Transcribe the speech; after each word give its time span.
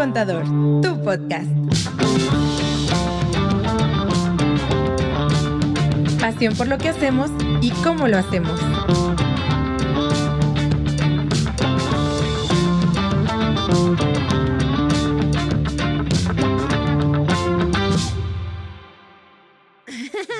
Contador, 0.00 0.44
tu 0.80 0.98
podcast. 1.04 1.46
Pasión 6.18 6.56
por 6.56 6.68
lo 6.68 6.78
que 6.78 6.88
hacemos 6.88 7.30
y 7.60 7.68
cómo 7.84 8.08
lo 8.08 8.16
hacemos. 8.16 8.58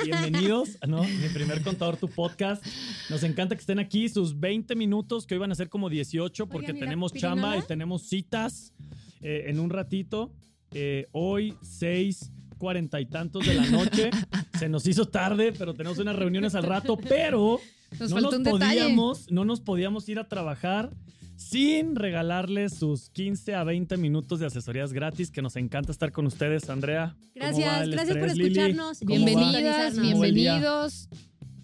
Bienvenidos, 0.03 0.79
¿no? 0.87 1.03
Mi 1.03 1.27
primer 1.31 1.61
contador, 1.61 1.97
tu 1.97 2.09
podcast. 2.09 2.65
Nos 3.11 3.21
encanta 3.21 3.55
que 3.55 3.61
estén 3.61 3.77
aquí, 3.77 4.09
sus 4.09 4.39
20 4.39 4.75
minutos, 4.75 5.27
que 5.27 5.35
hoy 5.35 5.39
van 5.39 5.51
a 5.51 5.55
ser 5.55 5.69
como 5.69 5.87
18, 5.87 6.47
porque 6.47 6.71
Oigan, 6.71 6.77
¿y 6.77 6.79
la 6.79 6.85
tenemos 6.87 7.13
chamba 7.13 7.57
y 7.57 7.61
tenemos 7.61 8.01
citas 8.01 8.73
eh, 9.21 9.45
en 9.47 9.59
un 9.59 9.69
ratito. 9.69 10.31
Eh, 10.73 11.07
hoy, 11.11 11.55
6, 11.61 12.31
cuarenta 12.57 13.01
y 13.01 13.05
tantos 13.07 13.45
de 13.45 13.55
la 13.55 13.65
noche. 13.65 14.09
Se 14.59 14.69
nos 14.69 14.85
hizo 14.87 15.05
tarde, 15.05 15.53
pero 15.57 15.73
tenemos 15.73 15.97
unas 15.97 16.15
reuniones 16.15 16.53
al 16.55 16.63
rato, 16.63 16.95
pero 16.97 17.59
Nos 17.99 18.11
no 18.11 18.21
nos 18.21 18.31
detalle. 18.31 18.51
podíamos, 18.51 19.31
no 19.31 19.43
nos 19.43 19.59
podíamos 19.59 20.07
ir 20.07 20.17
a 20.19 20.27
trabajar 20.29 20.91
sin 21.35 21.95
regalarles 21.95 22.75
sus 22.75 23.09
15 23.09 23.55
a 23.55 23.63
20 23.63 23.97
minutos 23.97 24.39
de 24.39 24.45
asesorías 24.45 24.93
gratis, 24.93 25.31
que 25.31 25.41
nos 25.41 25.55
encanta 25.55 25.91
estar 25.91 26.11
con 26.11 26.25
ustedes, 26.27 26.69
Andrea. 26.69 27.15
¿cómo 27.33 27.45
va 27.45 27.51
Gracias, 27.51 27.89
gracias 27.89 28.17
por 28.17 28.27
estrés, 28.29 28.47
escucharnos. 28.47 28.99
Bienvenidas, 29.01 29.99
bienvenidos. 29.99 31.09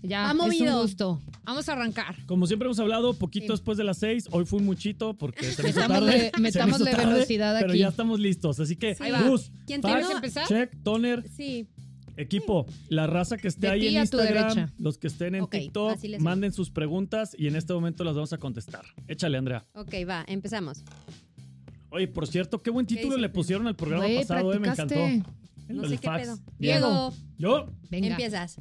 Ya, 0.04 0.26
Ha 0.26 0.28
es 0.28 0.32
un 0.34 0.38
movido. 0.46 0.82
gusto. 0.82 1.22
Vamos 1.44 1.68
a 1.70 1.74
arrancar. 1.74 2.16
Como 2.28 2.46
siempre 2.48 2.68
hemos 2.68 2.80
hablado, 2.80 3.14
poquito 3.14 3.48
Sí. 3.48 3.52
después 3.54 3.78
de 3.78 3.84
las 3.84 3.98
6, 3.98 4.28
hoy 4.32 4.46
fue 4.46 4.60
un 4.60 4.66
muchito 4.66 5.16
porque 5.16 5.46
se 5.52 5.64
me 5.64 5.70
hizo 5.70 5.80
Metámosle- 5.82 5.88
tarde. 5.90 6.32
se 6.34 6.40
me 6.40 6.42
metámosle 6.44 6.90
hizo 6.92 6.98
tarde, 6.98 7.14
velocidad 7.14 7.56
Pero 7.60 7.72
aquí. 7.72 7.80
ya 7.80 7.88
estamos 7.90 8.20
listos, 8.20 8.60
así 8.60 8.76
que 8.76 8.96
Sí. 8.96 9.04
Ahí 9.04 9.12
va. 9.12 9.24
Gus, 9.28 9.52
¿Quién 9.66 9.82
fax, 9.82 9.92
tiene- 9.94 10.02
¿Vamos 10.02 10.10
a 10.12 10.16
empezar? 10.18 10.48
check, 10.48 10.84
toner, 10.84 11.24
Sí, 11.36 11.68
equipo, 12.16 12.66
la 12.90 13.08
raza 13.08 13.38
que 13.38 13.48
esté 13.48 13.68
De 13.68 13.74
ahí 13.74 13.88
en 13.88 13.98
a 13.98 14.06
tu 14.06 14.18
Instagram, 14.18 14.54
derecha. 14.56 14.74
los 14.80 14.98
que 14.98 15.08
estén 15.08 15.36
en 15.36 15.42
Ok, 15.44 15.52
TikTok, 15.52 15.92
así 15.94 16.08
les- 16.08 16.22
manden 16.22 16.54
sus 16.54 16.70
preguntas 16.70 17.36
y 17.38 17.48
en 17.48 17.56
este 17.56 17.74
momento 17.74 18.04
las 18.04 18.16
vamos 18.16 18.34
a 18.34 18.38
contestar. 18.38 18.86
Échale, 19.08 19.38
Andrea. 19.38 19.66
ok, 19.74 19.94
va, 20.08 20.24
empezamos. 20.28 20.84
Oye, 21.90 22.08
por 22.08 22.28
cierto, 22.28 22.62
qué 22.62 22.70
buen 22.70 22.86
título 22.86 23.10
dice 23.16 23.22
le 23.22 23.30
pusieron 23.30 23.66
al 23.68 23.76
programa 23.76 24.04
Güey, 24.06 24.18
pasado, 24.20 24.54
eh, 24.54 24.60
me 24.60 24.68
encantó. 24.68 24.96
No 25.70 25.88
sé 25.88 25.98
qué 25.98 26.08
fax. 26.08 26.24
pedo. 26.24 26.40
Diego, 26.60 27.14
Yo, 27.38 27.72
Venga. 27.90 28.08
empiezas. 28.10 28.58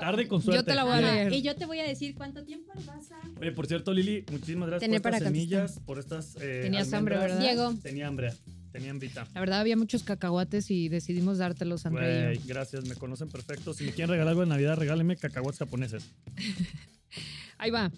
tarde 0.00 0.22
y 0.22 0.26
con 0.26 0.40
suerte. 0.42 0.60
Yo 0.60 0.64
te 0.64 0.74
la 0.74 0.84
voy 0.84 0.94
a 0.94 1.00
leer. 1.00 1.32
Y 1.32 1.42
yo 1.42 1.54
te 1.56 1.66
voy 1.66 1.80
a 1.80 1.84
decir 1.84 2.14
cuánto 2.14 2.44
tiempo 2.44 2.72
le 2.74 2.84
vas 2.84 3.10
a... 3.12 3.20
Oye, 3.40 3.52
por 3.52 3.66
cierto, 3.66 3.92
Lili, 3.92 4.24
muchísimas 4.30 4.68
gracias 4.68 4.88
Tener 4.88 5.02
por 5.02 5.10
estas 5.12 5.20
para 5.22 5.32
semillas, 5.32 5.80
por 5.84 5.98
estas. 5.98 6.36
eh, 6.40 6.60
Tenías 6.62 6.92
hambre. 6.92 7.16
¿verdad? 7.18 7.38
Diego. 7.40 7.74
Tenía 7.82 8.06
hambre, 8.08 8.32
tenía 8.72 8.90
hambrita. 8.90 9.26
La 9.34 9.40
verdad, 9.40 9.60
había 9.60 9.76
muchos 9.76 10.02
cacahuates 10.02 10.70
y 10.70 10.88
decidimos 10.88 11.38
dártelos, 11.38 11.84
Andrea 11.86 12.26
Güey, 12.28 12.38
yo. 12.38 12.44
gracias, 12.46 12.84
me 12.86 12.94
conocen 12.94 13.28
perfecto. 13.28 13.74
Si 13.74 13.84
me 13.84 13.90
quieren 13.92 14.10
regalar 14.10 14.30
algo 14.32 14.40
de 14.42 14.48
Navidad, 14.48 14.76
regálenme 14.76 15.16
cacahuates 15.16 15.58
japoneses. 15.58 16.04
Ahí 17.58 17.70
va. 17.70 17.90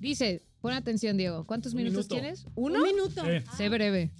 Dice, 0.00 0.42
pon 0.60 0.72
atención, 0.72 1.16
Diego. 1.16 1.44
¿Cuántos 1.46 1.72
Un 1.72 1.78
minutos 1.78 2.06
minuto. 2.08 2.14
tienes? 2.14 2.46
¿Uno? 2.54 2.78
Un 2.78 2.84
minuto. 2.84 3.22
Sí. 3.24 3.44
Ah, 3.46 3.56
Sé 3.56 3.68
breve. 3.68 4.10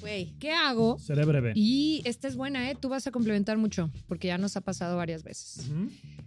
Güey. 0.00 0.32
¿Qué 0.38 0.52
hago? 0.52 0.98
Seré 0.98 1.24
breve. 1.24 1.52
Y 1.54 2.02
esta 2.04 2.28
es 2.28 2.36
buena, 2.36 2.70
¿eh? 2.70 2.76
Tú 2.78 2.88
vas 2.88 3.06
a 3.06 3.10
complementar 3.10 3.58
mucho, 3.58 3.90
porque 4.06 4.28
ya 4.28 4.38
nos 4.38 4.56
ha 4.56 4.60
pasado 4.60 4.96
varias 4.96 5.22
veces. 5.22 5.68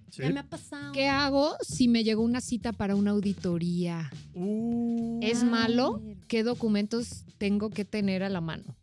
Sí. 0.10 0.22
Ya 0.24 0.30
me 0.30 0.42
ha 0.42 0.50
pasado. 0.50 0.92
¿Qué 0.92 1.08
hago 1.08 1.56
si 1.62 1.88
me 1.88 2.04
llegó 2.04 2.22
una 2.22 2.42
cita 2.42 2.74
para 2.74 2.96
una 2.96 3.12
auditoría? 3.12 4.12
Uh, 4.34 5.20
¿Es 5.22 5.44
A 5.44 5.46
malo? 5.46 6.02
¿Qué 6.28 6.44
documentos 6.44 7.24
tengo 7.38 7.70
que 7.70 7.86
tener 7.86 8.24
a 8.24 8.30
la 8.30 8.42
mano? 8.42 8.76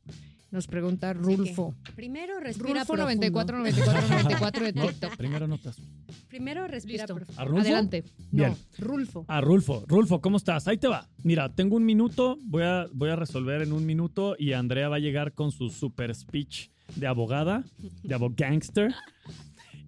Nos 0.50 0.66
pregunta 0.66 1.08
¿De 1.08 1.14
Rulfo. 1.14 1.74
Primero 1.94 2.41
respira 2.41 2.70
Rulfo 2.84 2.94
profundo. 2.94 3.02
94 3.04 3.58
94 3.58 4.08
94 4.08 4.64
de 4.64 4.72
no, 4.72 4.86
TikTok. 4.88 5.16
primero 5.16 5.46
notas. 5.46 5.77
Primero 6.28 6.66
respira. 6.66 7.04
¿A 7.36 7.44
Rulfo? 7.44 7.60
Adelante. 7.60 8.04
Bien. 8.31 8.50
No, 8.50 8.56
Rulfo. 8.86 9.25
A 9.28 9.41
Rulfo. 9.42 9.84
Rulfo, 9.86 10.20
¿cómo 10.22 10.38
estás? 10.38 10.66
Ahí 10.66 10.78
te 10.78 10.88
va. 10.88 11.06
Mira, 11.22 11.54
tengo 11.54 11.76
un 11.76 11.84
minuto, 11.84 12.38
voy 12.44 12.62
a, 12.62 12.86
voy 12.94 13.10
a 13.10 13.16
resolver 13.16 13.60
en 13.60 13.72
un 13.72 13.84
minuto 13.84 14.36
y 14.38 14.53
Andrea 14.54 14.88
va 14.88 14.97
a 14.97 15.00
llegar 15.00 15.34
con 15.34 15.53
su 15.53 15.69
super 15.69 16.14
speech 16.14 16.70
de 16.97 17.06
abogada, 17.06 17.62
de 18.03 18.15
abogangster. 18.15 18.94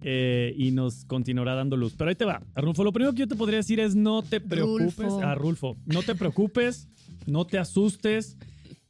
eh, 0.03 0.53
y 0.57 0.71
nos 0.71 1.05
continuará 1.05 1.55
dando 1.55 1.75
luz. 1.77 1.95
Pero 1.97 2.09
ahí 2.09 2.15
te 2.15 2.25
va. 2.25 2.41
Rulfo, 2.55 2.83
lo 2.83 2.91
primero 2.91 3.13
que 3.13 3.19
yo 3.19 3.27
te 3.27 3.35
podría 3.35 3.57
decir 3.57 3.79
es 3.79 3.95
no 3.95 4.21
te 4.21 4.39
preocupes. 4.41 4.95
Rulfo. 4.97 5.21
A 5.21 5.35
Rulfo, 5.35 5.77
no 5.85 6.01
te 6.03 6.15
preocupes, 6.15 6.87
no 7.27 7.45
te 7.45 7.57
asustes, 7.59 8.37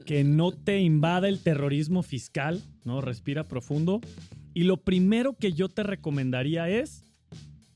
que 0.01 0.23
no 0.23 0.51
te 0.51 0.79
invada 0.79 1.29
el 1.29 1.39
terrorismo 1.39 2.03
fiscal, 2.03 2.61
¿no? 2.83 3.01
Respira 3.01 3.47
profundo. 3.47 4.01
Y 4.53 4.63
lo 4.63 4.77
primero 4.77 5.37
que 5.37 5.53
yo 5.53 5.69
te 5.69 5.83
recomendaría 5.83 6.69
es 6.69 7.03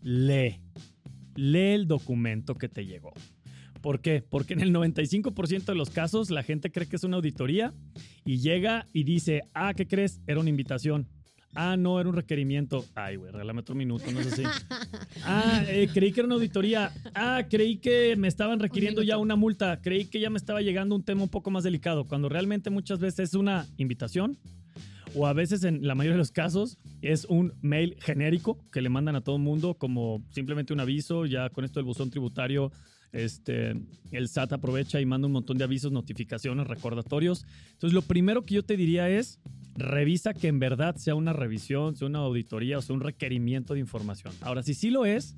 lee. 0.01 0.61
Lee 1.35 1.73
el 1.73 1.87
documento 1.87 2.55
que 2.55 2.69
te 2.69 2.85
llegó. 2.85 3.13
¿Por 3.81 4.01
qué? 4.01 4.23
Porque 4.27 4.53
en 4.53 4.61
el 4.61 4.73
95% 4.73 5.65
de 5.65 5.75
los 5.75 5.91
casos 5.91 6.31
la 6.31 6.43
gente 6.43 6.71
cree 6.71 6.87
que 6.87 6.95
es 6.95 7.03
una 7.03 7.17
auditoría 7.17 7.73
y 8.25 8.39
llega 8.39 8.87
y 8.93 9.03
dice, 9.03 9.43
ah, 9.53 9.73
¿qué 9.75 9.87
crees? 9.87 10.21
Era 10.25 10.39
una 10.39 10.49
invitación. 10.49 11.07
Ah, 11.55 11.77
no, 11.77 11.99
era 11.99 12.09
un 12.09 12.15
requerimiento. 12.15 12.85
Ay, 12.95 13.15
güey, 13.15 13.31
regálame 13.31 13.61
otro 13.61 13.75
minuto, 13.75 14.11
no 14.11 14.19
es 14.19 14.33
así. 14.33 14.43
Ah, 15.23 15.63
eh, 15.67 15.89
creí 15.91 16.11
que 16.11 16.19
era 16.19 16.27
una 16.27 16.35
auditoría. 16.35 16.91
Ah, 17.15 17.43
creí 17.49 17.77
que 17.77 18.15
me 18.15 18.27
estaban 18.27 18.59
requiriendo 18.59 19.01
ya 19.01 19.17
una 19.17 19.35
multa. 19.35 19.81
Creí 19.81 20.05
que 20.05 20.19
ya 20.19 20.29
me 20.29 20.37
estaba 20.37 20.61
llegando 20.61 20.95
un 20.95 21.03
tema 21.03 21.23
un 21.23 21.29
poco 21.29 21.49
más 21.49 21.63
delicado, 21.63 22.05
cuando 22.05 22.29
realmente 22.29 22.69
muchas 22.69 22.99
veces 22.99 23.29
es 23.29 23.33
una 23.33 23.65
invitación 23.77 24.37
o 25.15 25.27
a 25.27 25.33
veces 25.33 25.63
en 25.63 25.87
la 25.87 25.95
mayoría 25.95 26.15
de 26.15 26.19
los 26.19 26.31
casos 26.31 26.77
es 27.01 27.25
un 27.25 27.53
mail 27.61 27.95
genérico 28.01 28.59
que 28.71 28.81
le 28.81 28.89
mandan 28.89 29.15
a 29.15 29.21
todo 29.21 29.37
el 29.37 29.41
mundo 29.41 29.75
como 29.75 30.23
simplemente 30.31 30.73
un 30.73 30.81
aviso, 30.81 31.25
ya 31.25 31.49
con 31.49 31.63
esto 31.63 31.79
del 31.79 31.85
buzón 31.85 32.09
tributario 32.09 32.71
este, 33.15 33.75
el 34.11 34.27
SAT 34.27 34.53
aprovecha 34.53 34.99
y 34.99 35.05
manda 35.05 35.27
un 35.27 35.31
montón 35.31 35.57
de 35.57 35.63
avisos, 35.63 35.91
notificaciones, 35.91 36.67
recordatorios. 36.67 37.45
Entonces, 37.71 37.93
lo 37.93 38.01
primero 38.01 38.45
que 38.45 38.55
yo 38.55 38.63
te 38.63 38.75
diría 38.75 39.09
es, 39.09 39.39
revisa 39.75 40.33
que 40.33 40.47
en 40.47 40.59
verdad 40.59 40.95
sea 40.95 41.15
una 41.15 41.33
revisión, 41.33 41.95
sea 41.95 42.07
una 42.07 42.19
auditoría 42.19 42.77
o 42.77 42.81
sea 42.81 42.95
un 42.95 43.01
requerimiento 43.01 43.73
de 43.73 43.81
información. 43.81 44.33
Ahora, 44.41 44.63
si 44.63 44.73
sí 44.73 44.89
lo 44.89 45.05
es, 45.05 45.35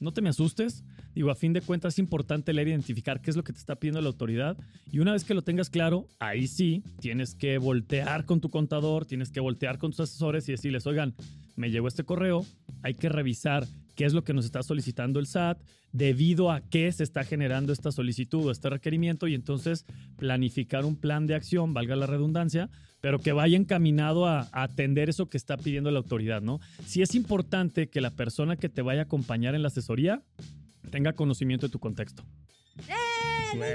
no 0.00 0.12
te 0.12 0.20
me 0.20 0.28
asustes. 0.28 0.84
Digo, 1.14 1.30
a 1.30 1.34
fin 1.34 1.52
de 1.52 1.62
cuentas 1.62 1.94
es 1.94 1.98
importante 1.98 2.52
leer 2.52 2.68
identificar 2.68 3.20
qué 3.20 3.30
es 3.30 3.36
lo 3.36 3.42
que 3.42 3.52
te 3.52 3.58
está 3.58 3.76
pidiendo 3.76 4.00
la 4.00 4.08
autoridad. 4.08 4.56
Y 4.92 5.00
una 5.00 5.12
vez 5.12 5.24
que 5.24 5.34
lo 5.34 5.42
tengas 5.42 5.70
claro, 5.70 6.06
ahí 6.20 6.46
sí 6.46 6.84
tienes 7.00 7.34
que 7.34 7.58
voltear 7.58 8.24
con 8.24 8.40
tu 8.40 8.50
contador, 8.50 9.04
tienes 9.04 9.30
que 9.30 9.40
voltear 9.40 9.78
con 9.78 9.90
tus 9.90 10.00
asesores 10.00 10.48
y 10.48 10.52
decirles, 10.52 10.86
oigan, 10.86 11.14
me 11.56 11.70
llegó 11.70 11.88
este 11.88 12.04
correo, 12.04 12.44
hay 12.82 12.94
que 12.94 13.08
revisar 13.08 13.66
qué 13.98 14.04
es 14.04 14.12
lo 14.12 14.22
que 14.22 14.32
nos 14.32 14.44
está 14.44 14.62
solicitando 14.62 15.18
el 15.18 15.26
SAT, 15.26 15.58
debido 15.90 16.52
a 16.52 16.60
qué 16.60 16.92
se 16.92 17.02
está 17.02 17.24
generando 17.24 17.72
esta 17.72 17.90
solicitud 17.90 18.46
o 18.46 18.52
este 18.52 18.70
requerimiento 18.70 19.26
y 19.26 19.34
entonces 19.34 19.86
planificar 20.16 20.84
un 20.84 20.94
plan 20.94 21.26
de 21.26 21.34
acción, 21.34 21.74
valga 21.74 21.96
la 21.96 22.06
redundancia, 22.06 22.70
pero 23.00 23.18
que 23.18 23.32
vaya 23.32 23.56
encaminado 23.56 24.28
a, 24.28 24.42
a 24.52 24.62
atender 24.62 25.08
eso 25.08 25.28
que 25.28 25.36
está 25.36 25.56
pidiendo 25.56 25.90
la 25.90 25.98
autoridad, 25.98 26.40
¿no? 26.40 26.60
Sí 26.86 27.02
es 27.02 27.16
importante 27.16 27.88
que 27.88 28.00
la 28.00 28.10
persona 28.10 28.54
que 28.54 28.68
te 28.68 28.82
vaya 28.82 29.00
a 29.00 29.04
acompañar 29.04 29.56
en 29.56 29.62
la 29.62 29.68
asesoría 29.68 30.22
tenga 30.92 31.14
conocimiento 31.14 31.66
de 31.66 31.72
tu 31.72 31.80
contexto. 31.80 32.22
Güey, 33.56 33.72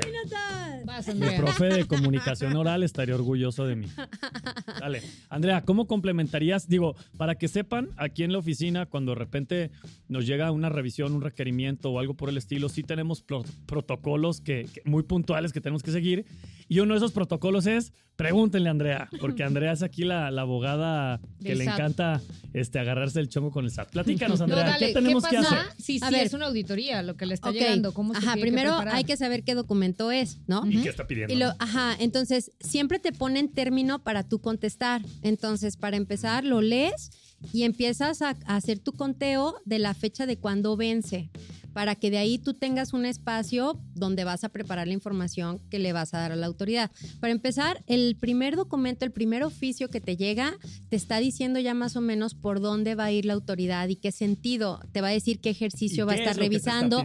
Vas, 0.86 1.08
Mi 1.08 1.12
Andrea. 1.14 1.38
profe 1.38 1.66
de 1.66 1.86
comunicación 1.86 2.56
oral 2.56 2.84
estaría 2.84 3.16
orgulloso 3.16 3.66
de 3.66 3.76
mí. 3.76 3.88
Dale. 4.84 5.02
Andrea, 5.30 5.62
¿cómo 5.62 5.88
complementarías? 5.88 6.68
Digo, 6.68 6.98
para 7.16 7.36
que 7.36 7.48
sepan, 7.48 7.92
aquí 7.96 8.24
en 8.24 8.34
la 8.34 8.40
oficina, 8.40 8.86
cuando 8.86 9.14
de 9.14 9.16
repente 9.20 9.72
nos 10.10 10.28
llega 10.28 10.52
una 10.52 10.68
revisión, 10.68 11.14
un 11.14 11.22
requerimiento 11.22 11.90
o 11.90 12.00
algo 12.00 12.16
por 12.16 12.28
el 12.28 12.36
estilo, 12.36 12.68
sí 12.68 12.84
tenemos 12.84 13.22
pro- 13.22 13.46
protocolos 13.66 14.42
que- 14.42 14.68
muy 14.84 15.04
puntuales 15.04 15.54
que 15.54 15.62
tenemos 15.62 15.84
que 15.84 15.92
seguir. 15.92 16.26
Y 16.74 16.80
uno 16.80 16.96
de 16.96 16.98
esos 16.98 17.12
protocolos 17.12 17.68
es, 17.68 17.94
pregúntenle 18.16 18.68
a 18.68 18.72
Andrea, 18.72 19.10
porque 19.22 19.44
Andrea 19.44 19.74
es 19.74 19.84
aquí 19.84 20.04
la, 20.06 20.32
la 20.32 20.42
abogada 20.42 21.20
que 21.40 21.50
Del 21.50 21.60
le 21.60 21.66
SAT. 21.66 21.74
encanta 21.76 22.22
este, 22.54 22.80
agarrarse 22.80 23.20
el 23.20 23.30
chongo 23.30 23.52
con 23.52 23.66
el 23.66 23.70
SAT. 23.70 23.92
Platícanos, 23.92 24.40
No, 24.40 24.46
Andrea, 24.46 24.64
dale, 24.66 24.88
¿qué 24.88 24.94
tenemos 24.94 25.24
que 25.24 25.36
pasa 25.38 25.62
hacer? 25.62 25.74
si 25.78 26.00
A 26.02 26.08
sí 26.08 26.14
ver. 26.16 26.26
es 26.26 26.34
una 26.34 26.48
auditoría 26.48 27.04
lo 27.04 27.16
que 27.16 27.28
le 27.28 27.36
está 27.36 27.50
Ok. 27.50 27.56
llegando? 27.58 27.94
¿Cómo 27.94 28.14
se 28.14 28.18
Ajá, 28.18 28.34
tiene 28.34 28.42
primero 28.42 28.72
preparar? 28.72 28.96
hay 28.96 29.04
que 29.04 29.18
saber 29.18 29.44
qué 29.44 29.54
documento 29.54 30.12
es, 30.12 30.40
¿no? 30.48 30.64
¿Y 30.68 30.82
qué 30.82 30.90
está 30.90 31.06
pidiendo? 31.06 31.32
Y 31.32 31.38
lo, 31.38 31.54
ajá, 31.60 31.96
entonces 32.00 32.52
siempre 32.60 32.98
te 32.98 33.12
ponen 33.12 33.50
término 33.54 34.00
para 34.04 34.24
tú 34.24 34.40
contestar. 34.42 35.04
Entonces, 35.22 35.78
para 35.78 35.96
empezar, 35.96 36.44
lo 36.44 36.62
lees 36.64 37.12
y 37.54 37.64
empiezas 37.64 38.24
a, 38.24 38.30
a 38.48 38.56
hacer 38.56 38.80
tu 38.80 38.94
conteo 38.94 39.58
de 39.66 39.78
la 39.78 39.94
fecha 39.94 40.26
de 40.26 40.38
cuando 40.38 40.76
vence. 40.76 41.30
Para 41.74 41.96
que 41.96 42.12
de 42.12 42.18
ahí 42.18 42.38
tú 42.38 42.54
tengas 42.54 42.94
un 42.94 43.06
espacio 43.06 43.80
donde 43.96 44.24
vas 44.24 44.44
a 44.44 44.50
preparar 44.50 44.88
la 44.88 44.94
información 44.94 45.60
que 45.70 45.80
le 45.80 45.94
vas 45.94 46.14
a 46.14 46.20
dar 46.20 46.32
a 46.32 46.36
la 46.36 46.46
autoridad. 46.46 46.92
Para 47.20 47.34
empezar, 47.34 47.84
el 47.88 48.16
primer 48.16 48.56
documento, 48.56 49.06
el 49.06 49.12
primer 49.12 49.44
oficio 49.44 49.90
que 49.90 50.02
te 50.02 50.16
llega, 50.16 50.58
te 50.90 50.96
está 50.96 51.20
diciendo 51.20 51.60
ya 51.60 51.74
más 51.74 51.96
o 51.96 52.02
menos 52.02 52.36
por 52.36 52.62
dónde 52.62 52.96
va 52.96 53.06
a 53.06 53.12
ir 53.12 53.26
la 53.26 53.34
autoridad 53.34 53.88
y 53.90 53.96
qué 53.96 54.12
sentido. 54.12 54.80
Te 54.92 55.02
va 55.02 55.08
a 55.10 55.12
decir 55.12 55.40
qué 55.40 55.50
ejercicio 55.50 56.04
¿Y 56.04 56.08
va 56.08 56.14
a 56.14 56.16
estar 56.16 56.34
es 56.34 56.38
revisando, 56.38 57.04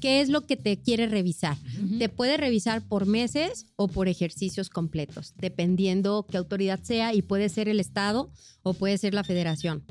qué 0.00 0.20
es 0.20 0.28
lo 0.28 0.42
que 0.42 0.56
te 0.56 0.76
quiere 0.78 1.06
revisar. 1.06 1.56
Te 1.98 2.08
puede 2.08 2.36
revisar 2.36 2.86
por 2.86 3.06
meses 3.06 3.66
o 3.76 3.88
por 3.88 4.08
ejercicios 4.08 4.68
completos, 4.70 5.34
dependiendo 5.36 6.26
qué 6.28 6.36
autoridad 6.36 6.80
sea 6.82 7.14
y 7.14 7.22
puede 7.22 7.48
ser 7.48 7.68
el 7.68 7.80
Estado 7.80 8.30
o 8.62 8.74
puede 8.74 8.98
ser 8.98 9.14
la 9.14 9.24
Federación. 9.24 9.84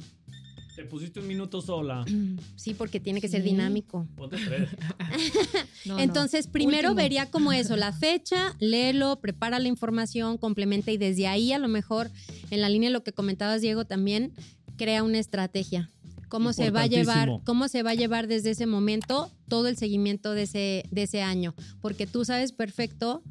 Te 0.77 0.85
pusiste 0.85 1.19
un 1.19 1.27
minuto 1.27 1.59
sola. 1.59 2.06
Sí, 2.56 2.75
porque 2.75 3.00
tiene 3.00 3.19
que 3.19 3.27
ser 3.27 3.41
dinámico. 3.41 4.07
Ponte 4.15 4.38
tres. 4.38 4.69
No, 5.85 5.95
no. 5.95 6.00
Entonces, 6.00 6.47
primero 6.47 6.89
Último. 6.89 6.95
vería 6.95 7.31
como 7.31 7.51
eso, 7.51 7.75
la 7.75 7.94
fecha, 8.07 8.56
léelo, 8.59 9.19
prepara 9.19 9.57
la 9.59 9.69
información, 9.69 10.38
complementa 10.38 10.91
y 10.91 10.97
desde 10.97 11.27
ahí 11.27 11.51
a 11.51 11.57
lo 11.57 11.68
mejor, 11.68 12.12
en 12.51 12.62
la 12.62 12.69
línea 12.69 12.89
de 12.89 12.94
lo 12.94 13.03
que 13.03 13.12
comentabas, 13.12 13.62
Diego, 13.62 13.85
también 13.85 14.33
crea 14.75 15.01
una 15.01 15.18
estrategia. 15.18 15.89
¿Cómo 16.29 16.53
se 16.53 16.69
va 16.69 16.81
a 16.81 16.88
llevar, 16.88 17.39
cómo 17.44 17.69
se 17.69 17.81
va 17.81 17.91
a 17.91 17.95
llevar 17.95 18.27
desde 18.27 18.51
ese 18.51 18.68
momento 18.68 19.31
todo 19.47 19.68
el 19.69 19.77
seguimiento 19.77 20.33
de 20.33 20.44
ese, 20.44 20.83
de 20.91 21.03
ese 21.03 21.24
año? 21.24 21.56
Porque 21.81 22.06
tú 22.06 22.24
sabes 22.24 22.51
perfecto, 22.51 23.24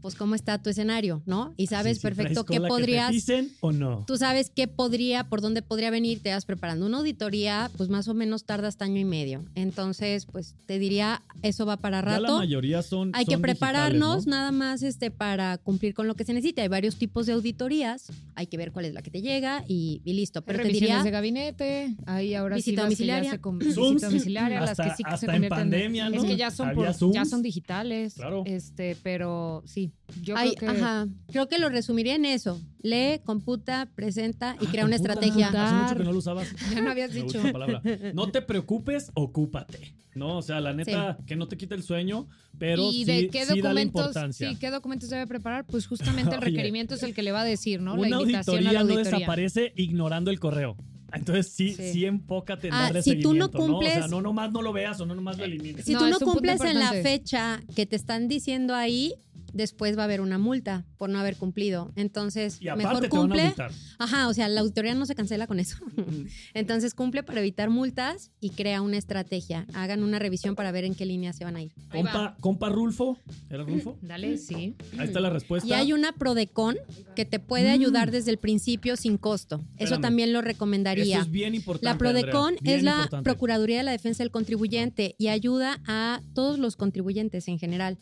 pues, 0.00 0.14
cómo 0.14 0.34
está 0.34 0.62
tu 0.62 0.70
escenario, 0.70 1.22
¿no? 1.26 1.54
Y 1.56 1.66
sabes 1.68 1.96
Sí, 1.96 2.00
sí, 2.00 2.06
perfecto 2.08 2.44
qué 2.44 2.54
que 2.56 2.60
te 2.60 2.68
podrías 2.68 3.10
dicen 3.12 3.50
o 3.60 3.72
no? 3.72 4.04
tú 4.06 4.16
sabes 4.16 4.50
qué 4.54 4.68
podría, 4.68 5.24
por 5.28 5.40
dónde 5.40 5.62
podría 5.62 5.90
venir, 5.90 6.20
te 6.22 6.30
vas 6.32 6.44
preparando 6.44 6.86
una 6.86 6.98
auditoría, 6.98 7.70
pues 7.76 7.88
más 7.88 8.08
o 8.08 8.14
menos 8.14 8.44
tarda 8.44 8.68
hasta 8.68 8.84
año 8.84 9.00
y 9.00 9.04
medio. 9.04 9.44
Entonces, 9.54 10.26
pues 10.26 10.54
te 10.66 10.78
diría, 10.78 11.22
eso 11.42 11.66
va 11.66 11.76
para 11.76 11.98
Ya 12.00 12.06
la 12.20 12.28
rato. 12.28 12.38
mayoría 12.38 12.82
son. 12.82 13.10
Hay 13.14 13.24
que 13.26 13.38
prepararnos 13.38 14.26
nada 14.26 14.52
más 14.52 14.82
este, 14.82 15.10
para 15.10 15.58
cumplir 15.58 15.94
con 15.94 16.06
lo 16.06 16.14
que 16.14 16.24
se 16.24 16.32
necesita. 16.32 16.62
Hay 16.62 16.68
varios 16.68 16.96
tipos 16.96 17.26
de 17.26 17.32
auditorías, 17.32 18.06
hay 18.34 18.46
que 18.46 18.56
ver 18.56 18.72
cuál 18.72 18.84
es 18.86 18.94
la 18.94 19.02
que 19.02 19.10
te 19.10 19.20
llega 19.22 19.64
y, 19.68 20.00
y 20.04 20.12
listo. 20.14 20.42
Pero 20.42 20.62
te 20.62 20.68
diría, 20.68 21.02
de 21.02 21.10
gabinete, 21.10 21.94
ahí 22.06 22.34
ahora 22.34 22.56
Visita 22.56 22.70
sí 22.70 22.76
que 22.76 22.82
domiciliaria. 22.82 23.30
se 23.32 23.38
Zooms. 23.38 23.64
visita 23.94 24.06
domiciliaria, 24.08 24.60
las 24.60 24.70
Hasta- 24.70 24.84
que 24.84 24.90
sí 24.96 25.02
que 25.04 25.10
se 25.10 25.14
hasta 25.14 25.26
en 25.26 25.32
convierten 25.32 25.58
pandemia, 25.58 26.10
¿no? 26.10 26.16
Es 26.16 26.24
que 26.24 26.36
ya 26.36 26.50
son 26.50 26.72
por- 26.74 27.12
ya 27.12 27.24
son 27.24 27.42
digitales. 27.42 28.14
Claro. 28.14 28.42
Este, 28.46 28.96
pero 29.02 29.62
sí, 29.66 29.87
yo 30.22 30.36
Ay, 30.36 30.54
creo 30.56 30.72
que 30.74 30.78
ajá, 30.80 31.06
creo 31.30 31.48
que 31.48 31.58
lo 31.58 31.68
resumiría 31.68 32.14
en 32.14 32.24
eso. 32.24 32.60
Lee, 32.82 33.20
computa, 33.24 33.88
presenta 33.94 34.56
y 34.60 34.66
Ah, 34.66 34.68
crea 34.70 34.84
una 34.84 34.96
computa. 34.96 35.12
estrategia. 35.20 35.48
Hace 35.48 35.74
mucho 35.74 35.96
que 35.96 36.04
no 36.04 36.12
lo 36.12 36.18
usabas. 36.18 36.48
ya 36.74 36.80
no 36.80 36.90
habías 36.90 37.12
Me 37.12 37.22
dicho. 37.22 37.40
palabra. 37.52 37.82
No 38.14 38.30
te 38.30 38.42
preocupes, 38.42 39.10
ocúpate. 39.14 39.94
No, 40.14 40.38
o 40.38 40.42
sea, 40.42 40.60
la 40.60 40.72
neta, 40.72 41.16
que 41.26 41.36
no 41.36 41.46
te 41.46 41.56
quite 41.56 41.74
el 41.76 41.82
sueño, 41.82 42.26
pero 42.58 42.82
y 42.90 43.04
sí, 43.04 43.04
de 43.04 43.28
qué 43.28 43.42
sí 43.42 43.48
dale 43.48 43.60
documentos, 43.62 44.00
importancia. 44.06 44.48
sí, 44.50 44.56
qué 44.56 44.70
documentos 44.70 45.10
debe 45.10 45.26
preparar, 45.28 45.64
pues 45.64 45.86
justamente 45.86 46.34
el 46.34 46.40
requerimiento 46.72 46.94
es 46.96 47.02
el 47.04 47.14
que 47.14 47.22
le 47.22 47.30
va 47.30 47.42
a 47.42 47.44
decir, 47.44 47.80
¿no? 47.80 47.96
La 47.96 48.00
Una 48.08 48.20
invitación 48.22 48.66
a 48.66 48.72
la 48.72 48.80
auditoría 48.80 48.84
no 48.84 48.94
auditoría. 48.94 49.18
desaparece 49.18 49.72
ignorando 49.76 50.30
el 50.32 50.40
correo. 50.40 50.76
Entonces 51.12 51.52
sí, 51.52 51.72
sí, 51.72 51.92
Sí. 51.92 52.04
enfócate 52.04 52.68
en 52.68 52.74
Ah, 52.74 52.82
darle 52.82 53.02
si 53.02 53.20
tú 53.20 53.32
no 53.32 53.46
seguimiento, 53.46 53.58
¿no? 53.68 53.78
O 53.78 53.82
sea, 53.82 53.90
cumples- 54.00 54.10
no 54.10 54.20
nomás 54.20 54.52
no 54.52 54.60
lo 54.60 54.72
veas 54.74 55.00
o 55.00 55.06
no 55.06 55.14
nomás 55.14 55.38
lo 55.38 55.44
elimines. 55.44 55.84
Si 55.86 55.92
No, 55.94 56.00
tú 56.00 56.06
no 56.08 56.18
cumples 56.18 56.60
en 56.62 56.78
la 56.78 56.92
fecha 56.92 57.60
que 57.76 57.86
te 57.86 57.96
están 57.96 58.28
diciendo 58.28 58.74
ahí, 58.74 59.14
después 59.52 59.96
va 59.96 60.02
a 60.02 60.04
haber 60.04 60.20
una 60.20 60.38
multa 60.38 60.84
por 60.96 61.10
no 61.10 61.18
haber 61.18 61.36
cumplido. 61.36 61.92
Entonces, 61.96 62.58
y 62.60 62.66
mejor 62.66 62.78
te 62.78 62.86
van 62.86 63.04
a 63.04 63.08
cumple. 63.08 63.54
Ajá, 63.98 64.28
o 64.28 64.34
sea, 64.34 64.48
la 64.48 64.60
auditoría 64.60 64.94
no 64.94 65.06
se 65.06 65.14
cancela 65.14 65.46
con 65.46 65.60
eso. 65.60 65.76
Entonces 66.54 66.94
cumple 66.94 67.22
para 67.22 67.40
evitar 67.40 67.70
multas 67.70 68.30
y 68.40 68.50
crea 68.50 68.82
una 68.82 68.96
estrategia. 68.98 69.66
Hagan 69.74 70.02
una 70.02 70.18
revisión 70.18 70.54
para 70.54 70.72
ver 70.72 70.84
en 70.84 70.94
qué 70.94 71.06
línea 71.06 71.32
se 71.32 71.44
van 71.44 71.56
a 71.56 71.62
ir. 71.62 71.72
Compa, 71.90 72.36
compa 72.40 72.68
Rulfo, 72.68 73.18
¿era 73.50 73.64
Rulfo? 73.64 73.98
Dale, 74.02 74.38
sí. 74.38 74.74
Ahí 74.98 75.06
está 75.06 75.20
la 75.20 75.30
respuesta. 75.30 75.68
Y 75.68 75.72
hay 75.72 75.92
una 75.92 76.12
Prodecon 76.12 76.76
que 77.14 77.24
te 77.24 77.38
puede 77.38 77.70
ayudar 77.70 78.10
desde 78.10 78.30
el 78.30 78.38
principio 78.38 78.96
sin 78.96 79.16
costo. 79.18 79.56
Eso 79.56 79.64
Mm. 79.78 79.82
Espérame. 79.98 80.02
también 80.02 80.32
lo 80.32 80.40
Eso 80.40 80.48
recomendaría. 80.48 81.20
es 81.20 81.30
bien 81.30 81.54
importante. 81.54 81.84
La 81.86 81.98
Prodecon 81.98 82.54
Andrea, 82.58 82.76
es 82.76 82.82
la 82.82 82.90
importante. 82.92 83.24
Procuraduría 83.24 83.78
de 83.78 83.82
la 83.84 83.92
Defensa 83.92 84.22
del 84.22 84.30
Contribuyente 84.30 85.14
y 85.18 85.28
ayuda 85.28 85.80
a 85.86 86.20
todos 86.34 86.58
los 86.58 86.76
contribuyentes 86.76 87.48
en 87.48 87.58
general. 87.58 87.98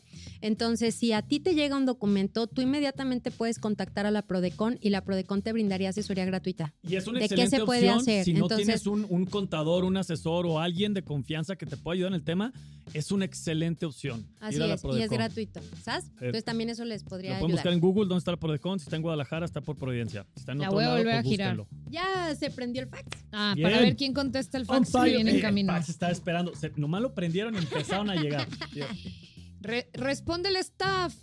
Entonces, 0.47 0.95
si 0.95 1.11
a 1.13 1.23
ti 1.23 1.41
te 1.41 1.55
llega 1.57 1.77
un 1.77 1.87
documento, 1.87 2.47
tú 2.47 2.63
inmediatamente 2.63 3.33
puedes 3.33 3.59
contactar 3.59 4.07
a 4.07 4.13
la 4.13 4.23
Prodecon 4.23 4.79
y 4.81 4.91
la 4.91 5.03
Prodecon 5.03 5.43
te 5.43 5.53
brindaría 5.53 5.89
asesoría 5.89 6.25
gratuita. 6.25 6.73
Y 6.89 6.95
es 6.95 7.09
una 7.09 7.19
¿De 7.19 7.29
qué 7.29 7.35
excelente 7.35 7.57
se 7.59 7.65
puede 7.65 7.81
opción 7.91 7.99
hacer? 7.99 8.25
si 8.25 8.33
no 8.33 8.45
Entonces- 8.45 8.67
tienes 8.67 8.87
un, 8.87 9.07
un 9.11 9.27
contador, 9.27 9.85
un 9.85 9.97
asesor 9.97 10.47
o 10.47 10.61
alguien 10.61 10.95
de 10.95 11.03
confianza 11.03 11.57
que 11.57 11.67
te 11.67 11.77
pueda 11.77 11.95
ayudar 11.95 12.13
en 12.13 12.15
el 12.15 12.23
tema, 12.25 12.53
es 12.95 13.11
una 13.11 13.25
excelente 13.25 13.87
opción. 13.87 14.25
Así 14.39 14.57
Ir 14.57 14.63
a 14.63 14.67
la 14.69 14.75
es, 14.75 14.85
y 14.85 15.03
es 15.03 15.11
gratuito. 15.11 15.61
¿Sabes? 15.83 16.05
Entonces 16.13 16.45
también 16.45 16.71
eso 16.71 16.85
les 16.85 17.03
Lo 17.03 17.09
podría 17.09 17.39
pueden 17.41 17.57
buscar 17.57 17.73
en 17.73 17.81
Google, 17.81 18.05
¿dónde 18.07 18.19
está 18.19 18.31
la 18.31 18.37
Prodecon? 18.37 18.79
Si 18.79 18.85
está 18.85 18.95
en 18.95 19.03
Guadalajara, 19.03 19.45
está 19.47 19.61
por 19.61 19.77
Providencia. 19.77 20.27
Si 20.35 20.41
está 20.41 20.53
en 20.53 20.59
La 20.59 20.67
otro 20.69 20.77
voy 20.77 20.85
a 20.85 20.89
lado, 20.89 20.99
volver 20.99 21.15
pues 21.17 21.27
a 21.27 21.29
girar. 21.29 21.57
búsquenlo. 21.57 21.91
Ya 21.91 22.35
se 22.37 22.51
prendió 22.51 22.83
el 22.83 22.89
fax. 22.89 23.05
Ah, 23.33 23.53
Bien. 23.57 23.69
para 23.69 23.81
ver 23.83 23.97
quién 23.97 24.13
contesta 24.15 24.59
el 24.59 24.65
fax 24.67 24.93
que 24.93 25.11
viene 25.11 25.31
en 25.33 25.37
Eh, 25.39 25.41
camino. 25.41 25.73
fax 25.73 25.89
estaba 25.89 26.13
esperando. 26.13 26.55
Se- 26.55 26.71
nomás 26.77 27.03
lo 27.03 27.13
prendieron 27.15 27.53
y 27.55 27.59
empezaron 27.59 28.11
a 28.11 28.15
llegar. 28.15 28.47
Re- 29.61 29.89
responde 29.95 30.49
el 30.51 30.57
staff. 30.57 31.15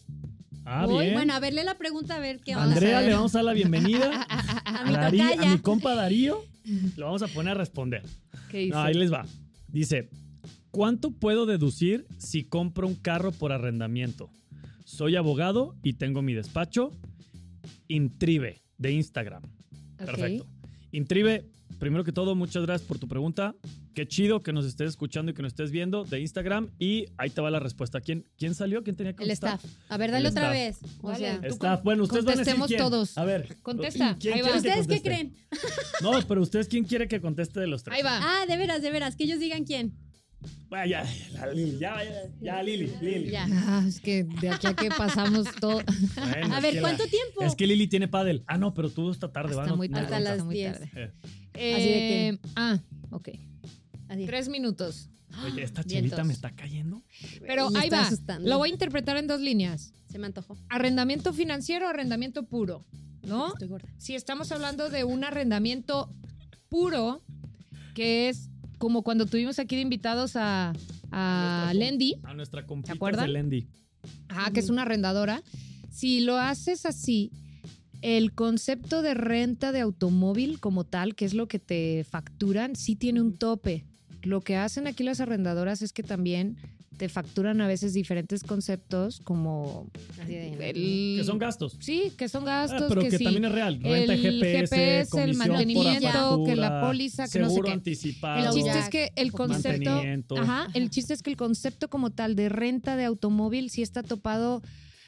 Ah, 0.65 0.85
bien. 0.87 1.13
Bueno, 1.13 1.33
a 1.33 1.39
ver, 1.39 1.53
lee 1.53 1.63
la 1.63 1.77
pregunta 1.77 2.15
a 2.15 2.19
ver 2.19 2.39
qué 2.39 2.55
onda. 2.55 2.67
Andrea, 2.73 3.01
le 3.01 3.13
vamos 3.13 3.35
a 3.35 3.39
dar 3.39 3.45
la 3.45 3.53
bienvenida. 3.53 4.25
A 4.65 4.85
mi 4.85 4.93
Darí- 4.93 5.21
a 5.45 5.51
mi 5.51 5.59
compa 5.59 5.93
Darío, 5.95 6.43
lo 6.97 7.05
vamos 7.05 7.21
a 7.21 7.27
poner 7.27 7.51
a 7.51 7.57
responder. 7.59 8.01
¿Qué 8.49 8.59
dice? 8.59 8.71
No, 8.71 8.81
ahí 8.81 8.93
les 8.93 9.11
va. 9.13 9.25
Dice, 9.67 10.09
¿cuánto 10.71 11.11
puedo 11.11 11.45
deducir 11.45 12.05
si 12.17 12.43
compro 12.43 12.87
un 12.87 12.95
carro 12.95 13.31
por 13.31 13.51
arrendamiento? 13.51 14.29
Soy 14.85 15.15
abogado 15.15 15.75
y 15.83 15.93
tengo 15.93 16.21
mi 16.21 16.33
despacho. 16.33 16.91
Intribe, 17.87 18.61
de 18.77 18.91
Instagram. 18.91 19.43
Perfecto. 19.97 20.47
Intribe, 20.91 21.45
primero 21.79 22.03
que 22.03 22.11
todo, 22.11 22.35
muchas 22.35 22.63
gracias 22.63 22.87
por 22.87 22.99
tu 22.99 23.07
pregunta. 23.07 23.55
Qué 23.93 24.07
chido 24.07 24.41
que 24.41 24.51
nos 24.53 24.65
estés 24.65 24.89
escuchando 24.89 25.31
y 25.31 25.35
que 25.35 25.41
nos 25.41 25.51
estés 25.51 25.69
viendo 25.71 26.03
de 26.03 26.19
Instagram. 26.19 26.69
Y 26.79 27.05
ahí 27.17 27.29
te 27.29 27.41
va 27.41 27.51
la 27.51 27.59
respuesta. 27.59 28.01
¿Quién, 28.01 28.25
quién 28.37 28.55
salió? 28.55 28.83
¿Quién 28.83 28.95
tenía 28.95 29.13
que 29.13 29.23
El 29.23 29.29
contestar? 29.29 29.55
staff. 29.59 29.71
A 29.89 29.97
ver, 29.97 30.11
dale 30.11 30.27
El 30.27 30.31
otra 30.31 30.53
staff. 30.55 30.81
vez. 30.83 30.91
O 31.01 31.15
sea, 31.15 31.39
Staff. 31.43 31.83
Bueno, 31.83 32.03
ustedes 32.03 32.25
van 32.25 32.35
a 32.35 32.37
decir 32.37 32.53
contestemos 32.55 32.67
quién. 32.67 32.79
todos. 32.79 33.17
A 33.17 33.25
ver. 33.25 33.55
Contesta, 33.61 34.17
¿quién 34.19 34.33
ahí 34.35 34.41
va. 34.41 34.51
que 34.51 34.57
¿ustedes 34.57 34.87
qué 34.87 35.01
creen? 35.01 35.35
No, 36.01 36.11
pero 36.27 36.41
ustedes, 36.41 36.67
¿quién 36.67 36.83
quiere 36.85 37.07
que 37.07 37.21
conteste 37.21 37.59
de 37.59 37.67
los 37.67 37.83
tres? 37.83 37.95
Ahí 37.97 38.03
va. 38.03 38.19
Ah, 38.21 38.45
de 38.47 38.57
veras, 38.57 38.81
de 38.81 38.89
veras, 38.91 39.15
que 39.15 39.25
ellos 39.25 39.39
digan 39.39 39.63
quién. 39.63 39.93
Bueno, 40.67 40.85
ya, 40.87 41.05
la 41.33 41.53
Lili, 41.53 41.77
ya, 41.79 42.03
ya, 42.03 42.11
ya, 42.41 42.63
Lili, 42.63 42.91
Lili. 42.99 43.29
Ya. 43.31 43.47
Ah, 43.49 43.85
es 43.87 43.99
que 44.01 44.23
de 44.25 44.49
aquí 44.49 44.67
a 44.67 44.73
que 44.75 44.89
pasamos 44.89 45.45
todo. 45.61 45.81
Bueno, 46.15 46.55
A 46.55 46.59
ver, 46.59 46.73
que 46.73 46.81
¿cuánto 46.81 47.03
la- 47.03 47.09
tiempo? 47.09 47.43
Es 47.43 47.55
que 47.55 47.65
Lili 47.67 47.87
tiene 47.87 48.07
pádel. 48.09 48.43
Ah, 48.47 48.57
no, 48.57 48.73
pero 48.73 48.89
tú 48.89 49.09
esta 49.11 49.31
tarde, 49.31 49.55
¿va? 49.55 49.61
Hasta 49.61 49.71
No- 49.71 49.77
muy 49.77 49.87
no 49.87 49.93
tarde. 49.99 50.07
Hasta 50.07 50.17
cuenta. 50.17 50.29
las 50.29 50.33
hasta 50.33 50.43
muy 50.45 50.55
10. 50.55 50.73
tarde. 50.73 50.91
Eh, 51.53 52.31
Eh, 52.33 52.37
ah, 52.55 52.79
ok. 53.11 53.29
Así. 54.13 54.25
Tres 54.25 54.49
minutos. 54.49 55.09
Oye, 55.45 55.63
esta 55.63 55.81
Vientos. 55.81 55.85
chelita 55.91 56.23
me 56.23 56.33
está 56.33 56.51
cayendo. 56.55 57.03
Pero 57.47 57.69
Me 57.71 57.79
ahí 57.79 57.85
está 57.85 57.97
va. 58.01 58.07
asustando. 58.07 58.47
Lo 58.49 58.57
voy 58.59 58.69
a 58.69 58.73
interpretar 58.73 59.17
en 59.17 59.27
dos 59.27 59.41
líneas. 59.41 59.93
Se 60.11 60.19
me 60.19 60.27
antojó. 60.27 60.55
Arrendamiento 60.69 61.33
financiero, 61.33 61.87
arrendamiento 61.87 62.43
puro. 62.43 62.85
¿No? 63.23 63.47
Estoy 63.47 63.67
gorda. 63.69 63.89
Si 63.97 64.15
estamos 64.15 64.51
hablando 64.51 64.89
de 64.89 65.03
un 65.05 65.23
arrendamiento 65.23 66.13
puro, 66.69 67.23
que 67.95 68.29
es 68.29 68.49
como 68.77 69.01
cuando 69.01 69.25
tuvimos 69.25 69.59
aquí 69.59 69.75
de 69.75 69.81
invitados 69.81 70.35
a, 70.35 70.73
a 71.11 71.71
Lendi, 71.73 72.15
A 72.23 72.33
nuestra 72.33 72.65
compita 72.65 72.93
acuerdan? 72.93 73.25
de 73.27 73.31
Lendi. 73.31 73.67
ajá, 74.27 74.51
que 74.51 74.59
es 74.59 74.69
una 74.69 74.81
arrendadora, 74.81 75.41
si 75.89 76.19
lo 76.19 76.37
haces 76.37 76.85
así, 76.85 77.31
el 78.01 78.33
concepto 78.33 79.01
de 79.01 79.13
renta 79.13 79.71
de 79.71 79.79
automóvil 79.79 80.59
como 80.59 80.83
tal, 80.83 81.15
que 81.15 81.23
es 81.25 81.33
lo 81.33 81.47
que 81.47 81.59
te 81.59 82.03
facturan, 82.03 82.75
sí 82.75 82.95
tiene 82.97 83.21
un 83.21 83.37
tope. 83.37 83.85
Lo 84.23 84.41
que 84.41 84.55
hacen 84.55 84.87
aquí 84.87 85.03
las 85.03 85.19
arrendadoras 85.19 85.81
es 85.81 85.93
que 85.93 86.03
también 86.03 86.57
te 86.97 87.09
facturan 87.09 87.59
a 87.59 87.67
veces 87.67 87.93
diferentes 87.93 88.43
conceptos 88.43 89.19
como 89.23 89.87
Así 90.21 90.31
de- 90.33 90.69
el... 90.69 91.17
Que 91.17 91.23
son 91.25 91.39
gastos. 91.39 91.75
Sí, 91.79 92.13
que 92.15 92.29
son 92.29 92.43
Ah, 92.47 92.67
gastos, 92.67 92.85
pero 92.87 93.01
que, 93.01 93.09
que, 93.09 93.17
sí. 93.17 93.23
también 93.23 93.45
es 93.45 93.51
real. 93.51 93.79
Renta 93.81 94.13
el 94.13 94.21
GPS, 94.21 94.75
GPS, 94.75 95.23
el 95.23 95.35
mantenimiento, 95.35 96.07
factura, 96.07 96.45
que 96.45 96.55
la 96.55 96.81
póliza, 96.81 97.27
que 97.27 97.39
no 97.39 97.45
sé 97.45 97.49
seguro 97.51 97.65
qué. 97.67 97.73
anticipado. 97.73 98.47
El 98.47 98.53
chiste 98.53 98.79
es 98.79 98.89
que 98.89 99.11
el 99.15 99.31
concepto, 99.31 100.01
ajá, 100.37 100.67
el 100.75 100.89
chiste 100.91 101.13
es 101.15 101.23
que 101.23 101.31
el 101.31 101.35
concepto 101.37 101.89
como 101.89 102.11
tal 102.11 102.35
de 102.35 102.47
renta 102.49 102.95
de 102.95 103.05
automóvil 103.05 103.71
sí 103.71 103.81
está 103.81 104.03
topado 104.03 104.61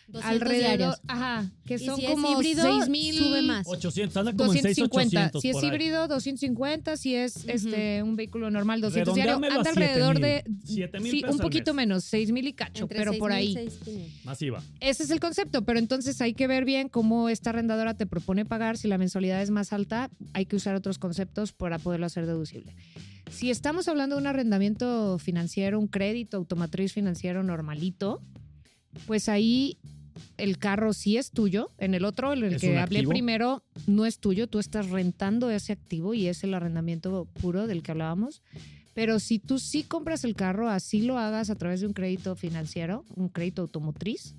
200 0.08 0.24
alrededor, 0.32 0.60
diarios. 0.78 1.02
ajá, 1.08 1.52
que 1.66 1.80
son 1.80 2.00
si 2.00 2.06
como 2.06 2.32
híbrido, 2.32 2.64
6 2.80 2.90
mil, 2.90 3.16
sube 3.18 3.42
más. 3.42 3.68
800, 3.68 4.18
anda 4.18 4.32
como 4.34 4.54
en 4.54 4.58
250. 4.62 5.32
6,800 5.32 5.42
Si 5.42 5.50
es 5.50 5.56
por 5.56 5.64
híbrido, 5.66 6.08
250. 6.08 6.98
Si 6.98 7.16
es 7.16 7.46
este 7.48 8.04
un 8.04 8.16
vehículo 8.16 8.52
normal, 8.52 8.82
200 8.82 9.14
diario. 9.16 9.32
Redondeámelo 9.34 9.56
a 9.56 9.58
Anda 9.60 9.70
alrededor 9.72 10.20
de 10.20 10.44
7,000 10.66 11.12
sí, 11.12 11.22
pesos 11.22 11.36
un 11.36 11.42
al 11.42 11.44
poquito 11.46 11.74
mes. 11.74 11.88
menos, 11.88 12.04
6 12.06 12.32
mil 12.32 12.48
y 12.48 12.54
cacho, 12.54 12.84
Entre 12.84 13.00
pero 13.00 13.14
por 13.18 13.32
6,000 13.32 13.58
ahí. 13.58 13.66
y 13.66 13.70
6,500. 13.70 14.26
Masiva. 14.26 14.64
Ese 14.80 15.04
es 15.04 15.12
el 15.12 15.20
concepto, 15.20 15.64
pero 15.66 15.80
entonces 15.80 16.22
hay 16.22 16.34
que 16.34 16.48
ver 16.48 16.66
bien 16.66 16.88
cómo 16.90 17.30
esta 17.30 17.50
arrendadora 17.50 17.96
te 17.96 18.06
propone 18.06 18.46
pagar. 18.46 18.78
Si 18.78 18.88
la 18.88 18.98
mensualidad 18.98 19.42
es 19.42 19.50
más 19.50 19.74
alta, 19.74 20.10
hay 20.34 20.46
que 20.46 20.56
usar 20.56 20.76
otros 20.76 21.00
conceptos 21.00 21.52
para 21.54 21.80
poderlo 21.80 22.06
hacer 22.06 22.26
deducible. 22.26 22.76
Si 23.32 23.50
estamos 23.50 23.88
hablando 23.88 24.16
de 24.16 24.22
un 24.22 24.28
arrendamiento 24.28 25.18
financiero, 25.18 25.80
un 25.80 25.88
crédito 25.88 26.38
automatriz 26.38 26.94
financiero 26.94 27.44
normalito, 27.44 28.22
pues 29.08 29.28
ahí 29.30 29.78
el 30.38 30.58
carro 30.58 30.94
sí 30.94 31.18
es 31.18 31.32
tuyo. 31.32 31.70
En 31.78 31.94
el 31.94 32.06
otro, 32.06 32.34
en 32.34 32.44
el 32.44 32.54
¿Es 32.56 32.62
que 32.62 32.78
hablé 32.78 33.00
activo? 33.00 33.12
primero, 33.12 33.64
no 33.88 34.06
es 34.06 34.20
tuyo. 34.20 34.48
Tú 34.48 34.60
estás 34.60 34.90
rentando 34.90 35.50
ese 35.50 35.74
activo 35.74 36.14
y 36.14 36.28
es 36.28 36.44
el 36.44 36.54
arrendamiento 36.54 37.26
puro 37.42 37.68
del 37.68 37.84
que 37.84 37.92
hablábamos. 37.92 38.42
Pero 38.94 39.20
si 39.20 39.40
tú 39.40 39.60
sí 39.60 39.84
compras 39.84 40.24
el 40.24 40.36
carro, 40.36 40.70
así 40.70 41.02
lo 41.02 41.18
hagas 41.18 41.50
a 41.50 41.56
través 41.56 41.82
de 41.82 41.88
un 41.88 41.94
crédito 41.94 42.36
financiero, 42.36 43.04
un 43.16 43.28
crédito 43.28 43.62
automotriz, 43.62 44.36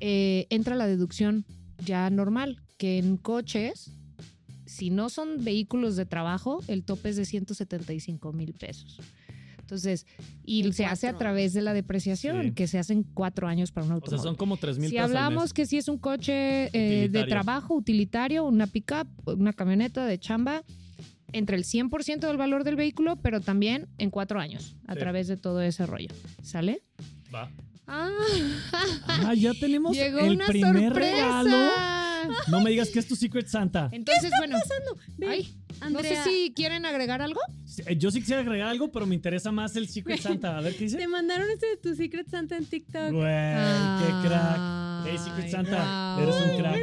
eh, 0.00 0.46
entra 0.50 0.74
la 0.74 0.88
deducción 0.88 1.44
ya 1.84 2.10
normal, 2.10 2.60
que 2.76 2.98
en 2.98 3.16
coches, 3.16 3.92
si 4.66 4.90
no 4.90 5.08
son 5.08 5.44
vehículos 5.44 5.94
de 5.94 6.06
trabajo, 6.06 6.60
el 6.66 6.82
tope 6.84 7.10
es 7.10 7.16
de 7.16 7.24
175 7.24 8.32
mil 8.32 8.52
pesos. 8.52 9.00
Entonces, 9.68 10.06
y 10.46 10.64
En 10.64 10.72
se 10.72 10.86
hace 10.86 11.08
a 11.08 11.18
través 11.18 11.52
de 11.52 11.60
la 11.60 11.74
depreciación, 11.74 12.42
Sí. 12.42 12.50
que 12.52 12.66
se 12.66 12.78
hacen 12.78 13.02
cuatro 13.02 13.46
años 13.48 13.70
para 13.70 13.84
un 13.84 13.92
O 13.92 13.94
automóvil. 13.96 14.18
sea, 14.18 14.22
son 14.30 14.34
como 14.34 14.56
3 14.56 14.78
mil 14.78 14.88
Si 14.88 14.96
pesos 14.96 15.10
al 15.10 15.16
hablamos 15.18 15.42
mes. 15.44 15.52
que 15.52 15.66
si 15.66 15.76
es 15.76 15.88
un 15.88 15.98
coche 15.98 16.70
eh, 16.72 17.10
de 17.10 17.24
trabajo 17.24 17.74
utilitario, 17.74 18.44
una 18.44 18.66
pickup, 18.66 19.06
una 19.26 19.52
camioneta 19.52 20.06
de 20.06 20.18
chamba, 20.18 20.62
entre 21.32 21.56
el 21.58 21.64
100% 21.64 22.26
del 22.28 22.38
valor 22.38 22.64
del 22.64 22.76
vehículo, 22.76 23.16
pero 23.16 23.42
también 23.42 23.88
en 23.98 24.08
cuatro 24.08 24.40
años, 24.40 24.74
a 24.86 24.94
Sí. 24.94 25.00
través 25.00 25.28
de 25.28 25.36
todo 25.36 25.60
ese 25.60 25.84
rollo. 25.84 26.08
¿Sale? 26.42 26.80
Va. 27.34 27.50
Ah, 27.86 28.08
Ah, 29.06 29.34
ya 29.34 29.52
tenemos 29.52 29.94
llegó 29.94 30.20
el 30.20 30.30
una 30.36 30.46
primer 30.46 30.84
sorpresa. 30.94 31.42
regalo. 31.42 31.56
No 32.48 32.60
me 32.60 32.70
digas 32.70 32.88
que 32.90 32.98
es 32.98 33.06
tu 33.06 33.16
Secret 33.16 33.46
Santa. 33.48 33.88
Entonces, 33.92 34.30
bueno, 34.38 34.58
Ve, 35.16 35.28
ay, 35.28 35.54
Andrea, 35.80 36.18
no 36.18 36.24
sé 36.24 36.30
si 36.30 36.52
quieren 36.54 36.84
agregar 36.86 37.22
algo. 37.22 37.40
Eh, 37.86 37.96
Yo 37.96 38.10
sí 38.10 38.20
quisiera 38.20 38.40
agregar 38.42 38.68
algo, 38.68 38.90
pero 38.90 39.06
me 39.06 39.14
interesa 39.14 39.52
más 39.52 39.76
el 39.76 39.88
Secret 39.88 40.20
Santa. 40.20 40.58
A 40.58 40.60
ver 40.60 40.72
qué 40.72 40.78
te 40.78 40.84
dice. 40.84 41.08
mandaron 41.08 41.48
este 41.50 41.66
de 41.66 41.76
tu 41.76 41.94
Secret 41.94 42.28
Santa 42.28 42.56
en 42.56 42.66
TikTok. 42.66 43.12
Güey, 43.12 43.22
qué 43.22 44.28
crack. 44.28 45.06
Hey, 45.06 45.16
Secret 45.18 45.50
Santa, 45.50 46.16
wow. 46.16 46.22
eres 46.24 46.36
un 46.42 46.58
crack. 46.58 46.78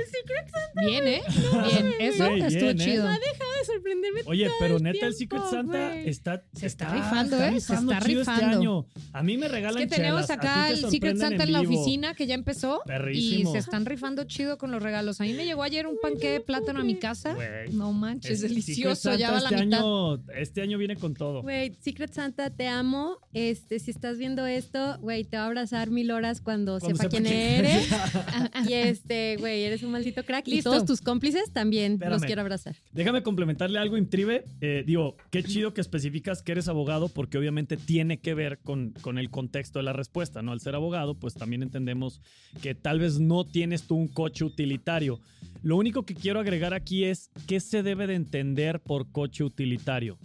Bien, 0.86 1.08
¿eh? 1.08 1.22
Bien, 1.66 1.94
eso 2.00 2.28
Güey, 2.28 2.42
estuvo 2.42 2.74
bien, 2.74 2.82
¿eh? 2.82 2.84
chido. 2.84 3.08
Deja 3.08 3.46
de 3.68 3.74
sorprenderme. 3.74 4.22
Oye, 4.26 4.46
todo 4.46 4.56
pero 4.60 4.78
el 4.78 4.84
neta, 4.84 5.06
el 5.08 5.14
Secret 5.14 5.44
Santa 5.50 5.96
está, 5.98 6.44
Se 6.54 6.66
está 6.68 6.94
rifando, 6.94 7.36
¿eh? 7.38 7.60
Se 7.60 7.74
rifando 7.74 7.92
está 7.94 8.06
chido 8.06 8.22
este 8.22 8.34
rifando. 8.34 8.58
año. 8.58 8.86
A 9.14 9.24
mí 9.24 9.38
me 9.38 9.46
Es 9.48 9.52
regalan 9.52 9.84
que 9.84 9.96
tenemos 9.96 10.22
chelas, 10.28 10.30
acá 10.32 10.66
te 10.68 10.74
el 10.74 10.90
Secret 10.90 11.18
Santa 11.18 11.44
en 11.44 11.52
la 11.52 11.62
oficina 11.62 12.14
que 12.14 12.28
ya 12.28 12.36
empezó 12.36 12.82
y 12.86 12.88
Perrísimo. 12.88 13.52
se 13.52 13.58
están 13.60 13.86
rifando 13.86 14.24
chido 14.26 14.58
con 14.58 14.72
los 14.72 14.82
regalos. 14.82 15.22
A 15.22 15.24
mí 15.26 15.34
me 15.34 15.46
llegó 15.46 15.64
ayer 15.64 15.88
un 15.88 15.98
panqué 16.02 16.30
de 16.32 16.40
plátano 16.42 16.80
a 16.82 16.84
mi 16.84 16.96
casa. 16.96 17.36
No 17.72 17.92
manches, 17.94 18.32
Es- 18.32 18.42
delicioso, 18.42 19.16
ya 19.16 19.32
va 19.32 19.40
la 19.42 19.50
este 19.50 19.66
mitad. 19.66 19.80
Año, 19.80 20.24
este 20.36 20.62
año 20.62 20.78
viene 20.78 20.96
con 20.96 21.14
todo. 21.14 21.42
Güey, 21.42 21.76
Secret 21.82 22.14
Santa, 22.14 22.50
te 22.50 22.68
amo. 22.68 23.20
Este, 23.34 23.80
si 23.80 23.92
estás 23.92 24.18
viendo 24.18 24.46
esto, 24.46 24.98
güey, 25.02 25.24
te 25.26 25.38
va 25.38 25.44
a 25.44 25.48
abrazar 25.48 25.90
mil 25.90 26.12
horas 26.12 26.42
cuando, 26.42 26.80
Cuando 26.80 26.98
sepa, 26.98 27.04
sepa 27.04 27.10
quién 27.10 27.26
eres. 27.26 27.88
y 28.70 28.74
este, 28.74 29.38
güey, 29.38 29.64
eres 29.64 29.84
un 29.84 29.92
maldito 29.92 30.24
crack. 30.24 30.48
Listo. 30.48 30.70
Y 30.70 30.74
todos 30.74 30.86
tus 30.86 31.02
cómplices 31.02 31.52
también 31.52 31.94
los 31.94 32.02
Espérame. 32.02 32.26
quiero 32.26 32.42
abrazar. 32.42 32.76
Déjame 32.92 33.24
complementarle 33.56 33.80
algo, 33.80 33.98
Intribe. 33.98 34.46
Eh, 34.62 34.84
digo, 34.86 35.16
qué 35.32 35.44
chido 35.44 35.74
que 35.74 35.82
especificas 35.82 36.42
que 36.42 36.52
eres 36.52 36.68
abogado, 36.68 37.08
porque 37.10 37.38
obviamente 37.38 37.78
tiene 37.78 38.20
que 38.20 38.34
ver 38.34 38.60
con, 38.60 38.92
con 39.02 39.18
el 39.18 39.30
contexto 39.30 39.80
de 39.80 39.84
la 39.84 39.94
respuesta, 39.94 40.42
¿no? 40.42 40.52
Al 40.52 40.60
ser 40.60 40.76
abogado, 40.76 41.16
pues 41.16 41.34
también 41.34 41.64
entendemos 41.64 42.22
que 42.62 42.76
tal 42.76 43.00
vez 43.00 43.20
no 43.20 43.46
tienes 43.46 43.84
tú 43.84 43.96
un 43.96 44.08
coche 44.08 44.44
utilitario. 44.44 45.20
Lo 45.64 45.78
único 45.78 46.04
que 46.04 46.16
quiero 46.16 46.40
agregar 46.40 46.74
aquí 46.74 47.06
es 47.06 47.32
qué 47.48 47.60
se 47.60 47.82
debe 47.82 48.08
de 48.08 48.16
entender 48.16 48.82
por 48.82 49.12
coche 49.12 49.44
utilitario. 49.44 50.18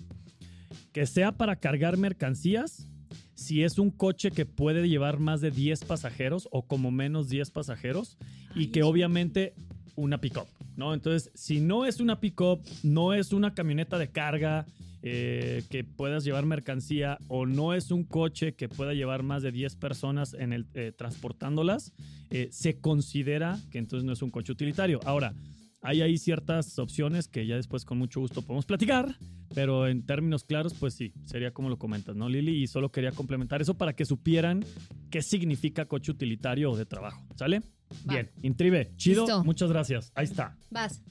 Que 0.93 1.07
sea 1.07 1.33
para 1.33 1.57
cargar 1.57 1.97
mercancías, 1.97 2.89
si 3.35 3.63
es 3.63 3.79
un 3.79 3.91
coche 3.91 4.33
que 4.33 4.45
puede 4.45 4.89
llevar 4.89 5.19
más 5.19 5.41
de 5.41 5.51
10 5.51 5.85
pasajeros 5.85 6.49
o 6.51 6.67
como 6.67 6.91
menos 6.91 7.29
10 7.29 7.51
pasajeros 7.53 8.19
y 8.55 8.67
que 8.67 8.83
obviamente 8.83 9.55
una 10.01 10.21
pick-up, 10.21 10.47
¿no? 10.77 10.95
Entonces, 10.95 11.31
si 11.35 11.61
no 11.61 11.87
es 11.87 12.01
una 12.01 12.21
pick-up, 12.21 12.61
no 12.83 13.15
es 13.15 13.33
una 13.33 13.55
camioneta 13.55 13.99
de 13.99 14.11
carga 14.11 14.67
eh, 15.03 15.63
que 15.71 15.83
puedas 15.83 16.25
llevar 16.25 16.45
mercancía 16.45 17.19
o 17.29 17.47
no 17.47 17.73
es 17.73 17.91
un 17.91 18.05
coche 18.05 18.55
que 18.55 18.69
pueda 18.69 18.93
llevar 18.93 19.23
más 19.23 19.43
de 19.43 19.51
10 19.51 19.77
personas 19.77 20.35
en 20.35 20.53
el, 20.53 20.67
eh, 20.75 20.93
transportándolas, 20.97 21.93
eh, 22.31 22.49
se 22.51 22.81
considera 22.81 23.59
que 23.71 23.79
entonces 23.79 24.05
no 24.05 24.13
es 24.13 24.21
un 24.21 24.31
coche 24.31 24.53
utilitario. 24.53 25.01
Ahora, 25.05 25.35
hay 25.83 26.03
ahí 26.03 26.19
ciertas 26.19 26.79
opciones 26.79 27.29
que 27.29 27.47
ya 27.47 27.57
después 27.57 27.87
con 27.87 27.97
mucho 27.97 28.21
gusto 28.21 28.43
podemos 28.43 28.67
platicar, 28.67 29.17
pero 29.55 29.89
en 29.89 30.05
términos 30.05 30.45
claros, 30.45 30.75
pues 30.75 30.93
sí, 30.93 31.15
sería 31.25 31.53
como 31.53 31.71
lo 31.71 31.79
comentas, 31.79 32.15
¿no, 32.15 32.29
Lili? 32.29 32.63
Y 32.63 32.67
solo 32.67 32.93
quería 32.93 33.13
complementar 33.13 33.63
eso 33.63 33.75
para 33.75 33.95
que 33.95 34.05
supieran 34.05 34.65
qué 35.11 35.23
significa 35.23 35.87
coche 35.87 36.13
utilitario 36.13 36.71
o 36.71 36.77
de 36.77 36.85
trabajo, 36.85 37.27
¿sale? 37.37 37.63
Va. 38.09 38.13
Bien, 38.15 38.31
Intribe, 38.43 38.93
chido, 38.97 39.23
Listo. 39.25 39.45
muchas 39.45 39.69
gracias. 39.71 40.13
Ahí 40.15 40.25
está, 40.25 40.57
Vas. 40.71 41.03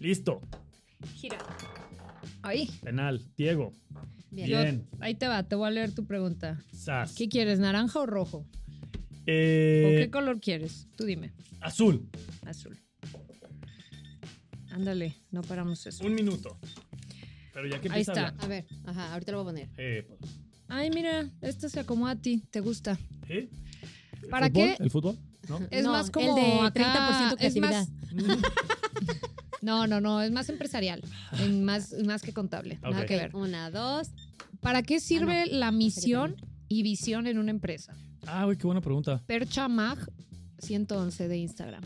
listo. 0.00 0.40
Gira. 1.16 1.38
Ahí, 2.42 2.68
Penal, 2.82 3.20
Diego, 3.36 3.72
Bien. 4.30 4.46
bien, 4.48 4.88
ahí 5.00 5.14
te 5.14 5.26
va, 5.28 5.42
te 5.42 5.54
voy 5.56 5.66
a 5.68 5.70
leer 5.70 5.92
tu 5.94 6.04
pregunta. 6.06 6.60
sas. 6.72 7.14
¿Qué 7.14 7.28
quieres, 7.28 7.58
naranja 7.58 8.00
o 8.00 8.06
rojo? 8.06 8.38
¿O 8.38 9.24
Eh, 9.26 9.94
qué 9.98 10.10
color 10.10 10.40
quieres? 10.40 10.88
Tú 10.96 11.04
dime. 11.04 11.32
azul, 11.60 12.08
Azul. 12.44 12.76
Ándale, 14.70 15.14
no 15.30 15.42
paramos 15.42 15.84
eso. 15.86 16.04
un 16.04 16.14
minuto. 16.14 16.58
Pero 17.52 17.68
ya 17.68 17.80
que 17.80 17.88
Ahí 17.90 17.98
a 17.98 18.00
está. 18.00 18.28
A 18.38 18.46
ver, 18.46 18.66
ajá, 18.86 19.12
ahorita 19.12 19.32
lo 19.32 19.44
voy 19.44 19.50
a 19.50 19.54
poner. 19.54 19.68
Eh, 19.76 20.04
pues, 20.08 20.20
Ay, 20.68 20.90
mira, 20.90 21.28
esto 21.42 21.68
se 21.68 21.80
acomoda 21.80 22.12
a 22.12 22.16
ti, 22.20 22.42
te 22.50 22.60
gusta. 22.60 22.98
¿eh? 23.28 23.48
¿El 24.22 24.28
¿Para 24.30 24.46
fútbol? 24.46 24.62
qué? 24.78 24.82
¿El 24.82 24.90
fútbol? 24.90 25.18
¿No? 25.48 25.60
Es 25.70 25.84
No, 25.84 25.92
más 25.92 26.10
como 26.10 26.36
el 26.38 26.44
de 26.44 26.60
acá, 26.60 27.30
30% 27.30 27.30
es 27.40 27.52
creatividad. 27.54 27.88
más- 27.88 27.88
no, 29.62 29.86
no, 29.86 30.00
no, 30.00 30.20
es 30.22 30.30
más 30.32 30.48
empresarial, 30.48 31.02
en 31.38 31.64
más, 31.64 31.94
más 32.04 32.22
que 32.22 32.32
contable, 32.32 32.78
nada 32.82 33.00
Ok. 33.00 33.06
que 33.06 33.16
ver. 33.16 33.36
Una, 33.36 33.70
dos. 33.70 34.10
¿Para 34.60 34.82
qué 34.82 35.00
sirve 35.00 35.46
la 35.46 35.70
que 35.70 35.76
misión 35.76 36.36
y 36.68 36.82
visión 36.82 37.26
en 37.26 37.38
una 37.38 37.50
empresa? 37.50 37.94
Ah, 38.26 38.44
güey, 38.44 38.56
qué 38.56 38.66
buena 38.66 38.80
pregunta. 38.80 39.22
Percha 39.26 39.68
Mag 39.68 39.98
111 40.58 41.28
de 41.28 41.36
Instagram. 41.38 41.82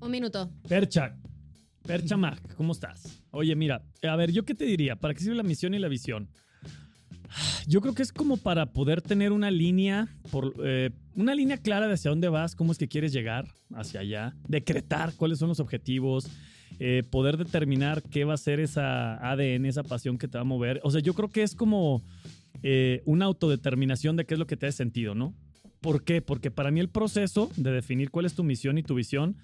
Un 0.00 0.10
minuto. 0.10 0.50
Percha, 0.68 1.14
Percha 1.82 2.16
Mac, 2.16 2.40
¿cómo 2.56 2.72
estás? 2.72 3.20
Oye, 3.30 3.54
mira, 3.54 3.82
a 4.02 4.16
ver, 4.16 4.32
¿yo 4.32 4.44
qué 4.44 4.54
te 4.54 4.64
diría? 4.64 4.96
¿Para 4.96 5.12
qué 5.14 5.20
sirve 5.20 5.34
la 5.36 5.42
misión 5.42 5.74
y 5.74 5.78
la 5.78 5.88
visión? 5.88 6.30
Yo 7.66 7.80
creo 7.80 7.94
que 7.94 8.02
es 8.02 8.12
como 8.12 8.36
para 8.36 8.66
poder 8.66 9.00
tener 9.00 9.32
una 9.32 9.50
línea, 9.50 10.08
por, 10.30 10.54
eh, 10.62 10.90
una 11.14 11.34
línea 11.34 11.56
clara 11.56 11.88
de 11.88 11.94
hacia 11.94 12.10
dónde 12.10 12.28
vas, 12.28 12.54
cómo 12.54 12.72
es 12.72 12.78
que 12.78 12.88
quieres 12.88 13.12
llegar 13.12 13.46
hacia 13.74 14.00
allá, 14.00 14.36
decretar 14.46 15.14
cuáles 15.16 15.38
son 15.38 15.48
los 15.48 15.60
objetivos, 15.60 16.28
eh, 16.78 17.02
poder 17.10 17.36
determinar 17.36 18.02
qué 18.02 18.24
va 18.24 18.34
a 18.34 18.38
ser 18.38 18.60
esa 18.60 19.16
ADN, 19.30 19.66
esa 19.66 19.82
pasión 19.82 20.18
que 20.18 20.28
te 20.28 20.36
va 20.36 20.42
a 20.42 20.44
mover. 20.44 20.80
O 20.82 20.90
sea, 20.90 21.00
yo 21.00 21.14
creo 21.14 21.30
que 21.30 21.42
es 21.42 21.54
como 21.54 22.02
eh, 22.62 23.02
una 23.06 23.24
autodeterminación 23.24 24.16
de 24.16 24.26
qué 24.26 24.34
es 24.34 24.40
lo 24.40 24.46
que 24.46 24.56
te 24.56 24.66
hace 24.66 24.78
sentido, 24.78 25.14
¿no? 25.14 25.34
¿Por 25.80 26.04
qué? 26.04 26.20
Porque 26.20 26.50
para 26.50 26.70
mí 26.70 26.80
el 26.80 26.88
proceso 26.88 27.50
de 27.56 27.70
definir 27.70 28.10
cuál 28.10 28.26
es 28.26 28.34
tu 28.34 28.42
misión 28.42 28.78
y 28.78 28.82
tu 28.82 28.94
visión 28.94 29.36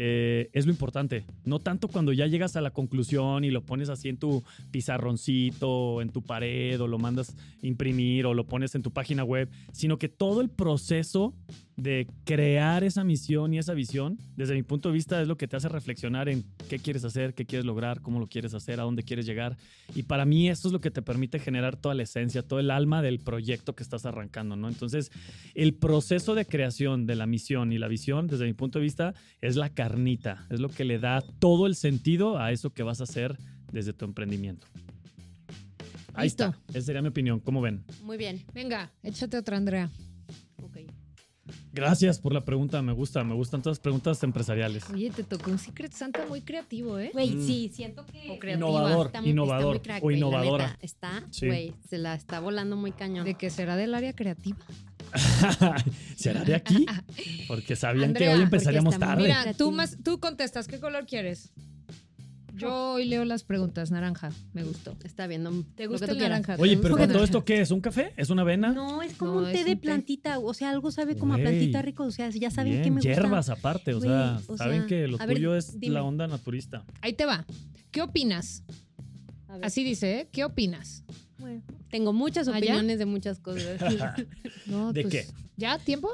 eh, 0.00 0.48
es 0.52 0.64
lo 0.64 0.70
importante. 0.70 1.24
No 1.44 1.58
tanto 1.58 1.88
cuando 1.88 2.12
ya 2.12 2.28
llegas 2.28 2.54
a 2.54 2.60
la 2.60 2.70
conclusión 2.70 3.42
y 3.42 3.50
lo 3.50 3.66
pones 3.66 3.88
así 3.88 4.08
en 4.08 4.16
tu 4.16 4.44
pizarroncito, 4.70 6.00
en 6.00 6.10
tu 6.10 6.22
pared, 6.22 6.80
o 6.80 6.86
lo 6.86 7.00
mandas 7.00 7.36
imprimir, 7.62 8.24
o 8.24 8.32
lo 8.32 8.46
pones 8.46 8.76
en 8.76 8.82
tu 8.82 8.92
página 8.92 9.24
web, 9.24 9.50
sino 9.72 9.98
que 9.98 10.08
todo 10.08 10.40
el 10.40 10.50
proceso 10.50 11.34
de 11.78 12.08
crear 12.24 12.82
esa 12.82 13.04
misión 13.04 13.54
y 13.54 13.58
esa 13.58 13.72
visión, 13.72 14.18
desde 14.36 14.54
mi 14.54 14.64
punto 14.64 14.88
de 14.88 14.94
vista, 14.94 15.22
es 15.22 15.28
lo 15.28 15.36
que 15.38 15.46
te 15.46 15.56
hace 15.56 15.68
reflexionar 15.68 16.28
en 16.28 16.44
qué 16.68 16.80
quieres 16.80 17.04
hacer, 17.04 17.34
qué 17.34 17.46
quieres 17.46 17.64
lograr, 17.64 18.00
cómo 18.00 18.18
lo 18.18 18.26
quieres 18.26 18.52
hacer, 18.52 18.80
a 18.80 18.82
dónde 18.82 19.04
quieres 19.04 19.26
llegar. 19.26 19.56
Y 19.94 20.02
para 20.02 20.24
mí 20.24 20.50
eso 20.50 20.66
es 20.66 20.72
lo 20.72 20.80
que 20.80 20.90
te 20.90 21.02
permite 21.02 21.38
generar 21.38 21.76
toda 21.76 21.94
la 21.94 22.02
esencia, 22.02 22.42
todo 22.42 22.58
el 22.58 22.72
alma 22.72 23.00
del 23.00 23.20
proyecto 23.20 23.76
que 23.76 23.84
estás 23.84 24.06
arrancando, 24.06 24.56
¿no? 24.56 24.68
Entonces, 24.68 25.12
el 25.54 25.72
proceso 25.72 26.34
de 26.34 26.46
creación 26.46 27.06
de 27.06 27.14
la 27.14 27.26
misión 27.26 27.72
y 27.72 27.78
la 27.78 27.86
visión, 27.86 28.26
desde 28.26 28.44
mi 28.44 28.54
punto 28.54 28.80
de 28.80 28.82
vista, 28.82 29.14
es 29.40 29.54
la 29.54 29.68
carnita, 29.70 30.48
es 30.50 30.58
lo 30.58 30.70
que 30.70 30.84
le 30.84 30.98
da 30.98 31.22
todo 31.38 31.68
el 31.68 31.76
sentido 31.76 32.40
a 32.40 32.50
eso 32.50 32.70
que 32.70 32.82
vas 32.82 33.00
a 33.00 33.04
hacer 33.04 33.38
desde 33.70 33.92
tu 33.92 34.04
emprendimiento. 34.04 34.66
Ahí 36.14 36.26
Listo. 36.26 36.46
está, 36.46 36.58
esa 36.70 36.86
sería 36.86 37.02
mi 37.02 37.08
opinión, 37.08 37.38
¿cómo 37.38 37.60
ven? 37.60 37.84
Muy 38.02 38.16
bien. 38.16 38.44
Venga, 38.52 38.90
échate 39.04 39.36
otra, 39.36 39.56
Andrea. 39.56 39.88
Gracias 41.72 42.18
por 42.18 42.32
la 42.32 42.44
pregunta, 42.44 42.80
me 42.82 42.92
gusta, 42.92 43.22
me 43.24 43.34
gustan 43.34 43.62
todas 43.62 43.76
las 43.78 43.82
preguntas 43.82 44.22
empresariales. 44.22 44.84
Oye, 44.90 45.10
te 45.10 45.22
tocó 45.22 45.50
un 45.50 45.58
Secret 45.58 45.92
Santa 45.92 46.24
muy 46.26 46.40
creativo, 46.40 46.98
¿eh? 46.98 47.10
Güey, 47.12 47.34
Mm. 47.36 47.46
sí, 47.46 47.70
siento 47.74 48.04
que. 48.06 48.30
O 48.30 48.38
creativa. 48.38 48.54
Innovador, 48.68 49.06
Está 49.06 49.20
muy- 49.20 49.30
innovador 49.30 49.76
está 49.76 49.92
muy 49.92 50.00
crack, 50.00 50.04
o 50.04 50.10
innovadora. 50.10 50.66
neta. 50.68 50.78
Está, 50.82 51.24
Sí. 51.30 51.46
güey, 51.46 51.74
se 51.88 51.98
la 51.98 52.14
está 52.14 52.40
volando 52.40 52.76
muy 52.76 52.92
cañón. 52.92 53.24
¿De 53.24 53.34
que 53.34 53.50
será 53.50 53.76
del 53.76 53.94
área 53.94 54.12
creativa? 54.14 54.58
¿Será 56.16 56.44
de 56.44 56.54
aquí? 56.54 56.86
Porque 57.48 57.76
sabían 57.76 58.08
Andrea, 58.10 58.30
que 58.30 58.36
hoy 58.36 58.42
empezaríamos 58.42 58.98
tarde. 58.98 59.22
Mira, 59.24 59.54
tú, 59.54 59.70
más, 59.70 59.96
tú 60.02 60.18
contestas, 60.20 60.68
¿qué 60.68 60.80
color 60.80 61.06
quieres? 61.06 61.52
Yo 62.58 62.92
hoy 62.92 63.04
leo 63.06 63.24
las 63.24 63.44
preguntas, 63.44 63.90
naranja. 63.90 64.30
Me 64.52 64.62
gustó. 64.64 64.96
Está 65.04 65.26
bien. 65.26 65.42
no- 65.42 65.64
¿Te 65.74 65.86
gusta 65.86 66.06
que 66.06 66.12
el 66.12 66.18
naranja? 66.18 66.56
¿Te 66.56 66.62
Oye, 66.62 66.76
pero 66.78 66.96
con 66.96 67.08
todo 67.10 67.24
esto, 67.24 67.44
¿qué 67.44 67.60
es? 67.60 67.70
¿Un 67.70 67.80
café? 67.80 68.12
¿Es 68.16 68.30
una 68.30 68.42
avena? 68.42 68.72
No, 68.72 69.02
es 69.02 69.14
como 69.14 69.32
No, 69.34 69.38
un 69.40 69.46
es 69.46 69.52
té 69.52 69.64
de 69.64 69.72
un 69.72 69.76
té. 69.78 69.82
plantita. 69.82 70.38
O 70.38 70.52
sea, 70.54 70.70
algo 70.70 70.90
sabe 70.90 71.16
como 71.16 71.34
a 71.34 71.36
Güey. 71.36 71.46
plantita 71.48 71.82
rico. 71.82 72.04
O 72.04 72.10
sea, 72.10 72.28
ya 72.30 72.50
saben 72.50 72.72
Bien, 72.72 72.84
qué 72.84 72.90
me 72.90 72.96
gusta. 72.96 73.08
hierbas 73.08 73.48
aparte, 73.48 73.94
o 73.94 73.98
Güey, 73.98 74.08
sea, 74.10 74.40
o 74.48 74.56
saben 74.56 74.80
sea, 74.80 74.86
que 74.86 75.08
lo 75.08 75.20
a 75.20 75.26
ver, 75.26 75.36
tuyo 75.36 75.54
es 75.56 75.78
dime. 75.78 75.94
la 75.94 76.02
onda 76.02 76.26
naturista. 76.26 76.84
Ahí 77.00 77.12
te 77.12 77.26
va. 77.26 77.46
¿Qué 77.90 78.02
opinas? 78.02 78.62
A 79.48 79.54
ver, 79.56 79.64
Así 79.64 79.84
dice, 79.84 80.20
¿eh? 80.20 80.28
¿Qué 80.30 80.44
opinas? 80.44 81.04
bueno, 81.38 81.62
tengo 81.90 82.12
muchas 82.12 82.48
¿Ah, 82.48 82.52
ya? 82.52 82.58
opiniones 82.58 82.98
de 82.98 83.06
muchas 83.06 83.38
cosas. 83.38 83.78
No, 84.66 84.92
¿De 84.92 85.02
pues, 85.02 85.12
qué? 85.14 85.26
¿Ya? 85.56 85.78
¿Tiempo? 85.78 86.10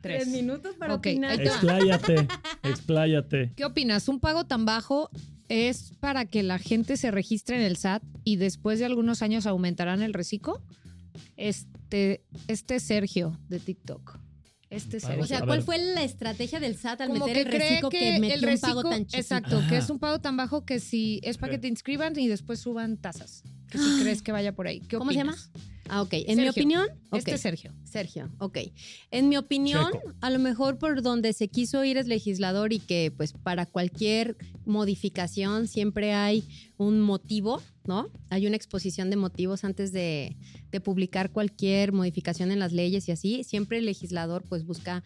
Tres. 0.00 0.26
minutos 0.28 0.74
para 0.76 0.92
Ok, 0.94 0.98
opinar. 0.98 1.30
ahí 1.30 1.38
te 1.38 1.44
va. 1.48 1.54
Expláyate, 1.54 2.28
expláyate. 2.62 3.52
¿Qué 3.56 3.64
opinas? 3.64 4.06
¿Un 4.08 4.20
pago 4.20 4.44
tan 4.44 4.64
bajo 4.66 5.10
es 5.48 5.92
para 6.00 6.24
que 6.26 6.42
la 6.42 6.58
gente 6.58 6.96
se 6.96 7.10
registre 7.10 7.56
en 7.56 7.62
el 7.62 7.76
SAT 7.76 8.02
y 8.24 8.36
después 8.36 8.78
de 8.78 8.84
algunos 8.86 9.22
años 9.22 9.46
aumentarán 9.46 10.02
el 10.02 10.14
reciclo? 10.14 10.62
Este, 11.36 12.24
este 12.48 12.80
Sergio 12.80 13.38
de 13.48 13.60
TikTok. 13.60 14.18
Este 14.70 14.98
Pago- 14.98 15.06
Sergio. 15.08 15.24
O 15.24 15.26
sea, 15.26 15.42
¿cuál 15.42 15.62
fue 15.62 15.78
la 15.78 16.02
estrategia 16.02 16.58
del 16.58 16.76
SAT 16.76 17.02
al 17.02 17.08
como 17.08 17.26
meter 17.26 17.48
que 17.48 17.56
el 17.56 17.62
reciclo 17.62 17.88
que, 17.90 17.98
que, 17.98 18.18
metió 18.20 18.48
el 18.48 18.54
un 18.54 18.60
pago 18.60 18.82
tan 18.82 19.06
chiquito? 19.06 19.18
exacto, 19.18 19.62
que 19.68 19.76
es 19.76 19.90
un 19.90 19.98
pago 19.98 20.20
tan 20.20 20.36
bajo 20.36 20.64
que 20.64 20.80
si 20.80 21.20
es 21.22 21.38
para 21.38 21.52
que 21.52 21.58
te 21.58 21.68
inscriban 21.68 22.18
y 22.18 22.26
después 22.28 22.58
suban 22.60 22.96
tasas. 22.96 23.42
Que 23.70 23.78
si 23.78 23.84
crees 24.02 24.22
que 24.22 24.32
vaya 24.32 24.52
por 24.54 24.66
ahí. 24.66 24.80
¿Qué 24.80 24.96
¿Cómo 24.96 25.10
se 25.12 25.18
llama? 25.18 25.36
Ah, 25.88 26.02
ok. 26.02 26.12
En 26.12 26.40
mi 26.40 26.48
opinión. 26.48 26.86
Este 27.12 27.38
Sergio. 27.38 27.72
Sergio, 27.84 28.30
ok. 28.38 28.58
En 29.10 29.28
mi 29.28 29.36
opinión, 29.36 29.92
Checo. 29.92 30.14
a 30.20 30.30
lo 30.30 30.38
mejor 30.38 30.78
por 30.78 31.02
donde 31.02 31.32
se 31.32 31.48
quiso 31.48 31.84
ir 31.84 31.96
es 31.96 32.06
legislador 32.06 32.72
y 32.72 32.80
que 32.80 33.12
pues 33.16 33.32
para 33.32 33.66
cualquier 33.66 34.36
modificación 34.64 35.68
siempre 35.68 36.12
hay 36.12 36.44
un 36.76 37.00
motivo, 37.00 37.62
¿no? 37.84 38.10
Hay 38.30 38.46
una 38.46 38.56
exposición 38.56 39.10
de 39.10 39.16
motivos 39.16 39.64
antes 39.64 39.92
de, 39.92 40.36
de 40.72 40.80
publicar 40.80 41.30
cualquier 41.30 41.92
modificación 41.92 42.50
en 42.50 42.58
las 42.58 42.72
leyes 42.72 43.08
y 43.08 43.12
así. 43.12 43.44
Siempre 43.44 43.78
el 43.78 43.84
legislador 43.84 44.42
pues 44.48 44.64
busca 44.64 45.02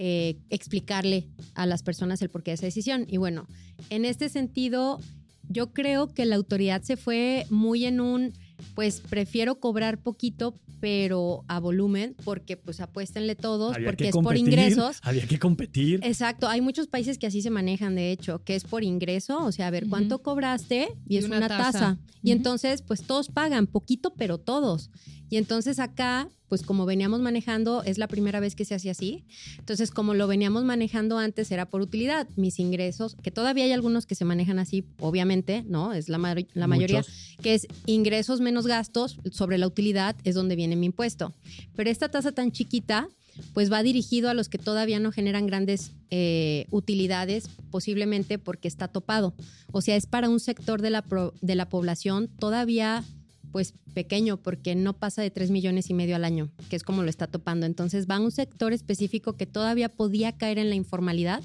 eh, 0.00 0.38
explicarle 0.48 1.26
a 1.54 1.66
las 1.66 1.82
personas 1.82 2.22
el 2.22 2.30
porqué 2.30 2.52
de 2.52 2.54
esa 2.54 2.66
decisión. 2.66 3.04
Y 3.08 3.16
bueno, 3.16 3.48
en 3.90 4.04
este 4.04 4.28
sentido, 4.28 5.00
yo 5.48 5.72
creo 5.72 6.14
que 6.14 6.24
la 6.24 6.36
autoridad 6.36 6.82
se 6.82 6.96
fue 6.96 7.46
muy 7.50 7.84
en 7.84 8.00
un, 8.00 8.32
pues 8.74 9.00
prefiero 9.00 9.60
cobrar 9.60 9.98
poquito, 10.02 10.54
pero 10.80 11.44
a 11.48 11.58
volumen, 11.58 12.14
porque 12.24 12.56
pues 12.56 12.80
apuéstenle 12.80 13.34
todos, 13.34 13.74
Había 13.74 13.86
porque 13.88 14.04
que 14.04 14.10
es 14.10 14.16
por 14.16 14.36
ingresos. 14.36 14.98
Había 15.02 15.26
que 15.26 15.38
competir. 15.38 16.00
Exacto, 16.02 16.48
hay 16.48 16.60
muchos 16.60 16.86
países 16.86 17.18
que 17.18 17.26
así 17.26 17.42
se 17.42 17.50
manejan, 17.50 17.94
de 17.94 18.12
hecho, 18.12 18.44
que 18.44 18.54
es 18.54 18.64
por 18.64 18.84
ingreso, 18.84 19.44
o 19.44 19.52
sea, 19.52 19.66
a 19.66 19.70
ver. 19.70 19.86
¿cuánto 19.88 20.22
cobraste? 20.22 20.88
Y, 21.08 21.14
Y 21.14 21.18
es 21.18 21.24
una 21.24 21.38
una, 21.38 21.48
tasa. 21.48 21.72
tasa. 21.72 21.98
Y 22.22 22.32
entonces, 22.32 22.82
pues 22.82 23.02
todos 23.02 23.28
pagan, 23.28 23.66
poquito, 23.66 24.14
pero 24.14 24.38
todos. 24.38 24.90
Y 25.30 25.36
entonces 25.36 25.78
acá, 25.78 26.28
pues 26.48 26.62
como 26.62 26.86
veníamos 26.86 27.20
manejando, 27.20 27.82
es 27.82 27.98
la 27.98 28.08
primera 28.08 28.40
vez 28.40 28.54
que 28.54 28.64
se 28.64 28.74
hace 28.74 28.88
así. 28.90 29.24
Entonces, 29.58 29.90
como 29.90 30.14
lo 30.14 30.26
veníamos 30.26 30.64
manejando 30.64 31.18
antes, 31.18 31.50
era 31.50 31.66
por 31.68 31.80
utilidad. 31.82 32.26
Mis 32.36 32.58
ingresos, 32.58 33.16
que 33.22 33.30
todavía 33.30 33.64
hay 33.64 33.72
algunos 33.72 34.06
que 34.06 34.14
se 34.14 34.24
manejan 34.24 34.58
así, 34.58 34.84
obviamente, 35.00 35.64
¿no? 35.68 35.92
Es 35.92 36.08
la, 36.08 36.18
ma- 36.18 36.34
la 36.54 36.66
mayoría 36.66 37.00
que 37.42 37.54
es 37.54 37.66
ingresos 37.86 38.40
menos 38.40 38.66
gastos 38.66 39.18
sobre 39.30 39.58
la 39.58 39.66
utilidad, 39.66 40.16
es 40.24 40.34
donde 40.34 40.56
viene 40.56 40.76
mi 40.76 40.86
impuesto. 40.86 41.34
Pero 41.76 41.90
esta 41.90 42.08
tasa 42.10 42.32
tan 42.32 42.50
chiquita, 42.50 43.08
pues 43.52 43.70
va 43.70 43.82
dirigido 43.82 44.30
a 44.30 44.34
los 44.34 44.48
que 44.48 44.58
todavía 44.58 44.98
no 44.98 45.12
generan 45.12 45.46
grandes 45.46 45.92
eh, 46.10 46.66
utilidades, 46.70 47.48
posiblemente 47.70 48.38
porque 48.38 48.66
está 48.66 48.88
topado. 48.88 49.34
O 49.70 49.80
sea, 49.82 49.94
es 49.94 50.06
para 50.06 50.28
un 50.28 50.40
sector 50.40 50.80
de 50.82 50.90
la, 50.90 51.02
pro- 51.02 51.34
de 51.42 51.54
la 51.54 51.68
población 51.68 52.28
todavía 52.38 53.04
pues 53.52 53.74
pequeño 53.94 54.36
porque 54.36 54.74
no 54.74 54.92
pasa 54.92 55.22
de 55.22 55.30
3 55.30 55.50
millones 55.50 55.90
y 55.90 55.94
medio 55.94 56.16
al 56.16 56.24
año, 56.24 56.50
que 56.68 56.76
es 56.76 56.82
como 56.82 57.02
lo 57.02 57.10
está 57.10 57.26
topando. 57.26 57.66
Entonces 57.66 58.06
va 58.08 58.16
a 58.16 58.20
un 58.20 58.30
sector 58.30 58.72
específico 58.72 59.34
que 59.34 59.46
todavía 59.46 59.88
podía 59.88 60.32
caer 60.32 60.58
en 60.58 60.68
la 60.68 60.74
informalidad 60.74 61.42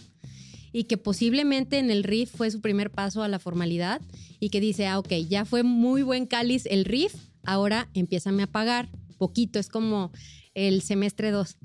y 0.72 0.86
que 0.86 0.98
posiblemente 0.98 1.78
en 1.78 1.92
el 1.92 2.04
RIF 2.04 2.32
fue 2.32 2.50
su 2.50 2.60
primer 2.60 2.92
paso 2.92 3.24
a 3.24 3.28
la 3.28 3.40
formalidad 3.40 4.02
y 4.40 4.50
que 4.50 4.60
dice, 4.60 4.88
ah, 4.88 5.00
ok, 5.00 5.14
ya 5.30 5.46
fue 5.46 5.64
muy 5.64 6.02
buen 6.02 6.26
cáliz 6.26 6.66
el 6.66 6.86
RIF, 6.86 7.14
ahora 7.44 7.90
empiézame 7.94 8.44
a 8.44 8.48
pagar 8.48 8.90
poquito, 9.18 9.60
es 9.60 9.70
como 9.70 10.12
el 10.56 10.82
semestre 10.82 11.32
2 11.32 11.58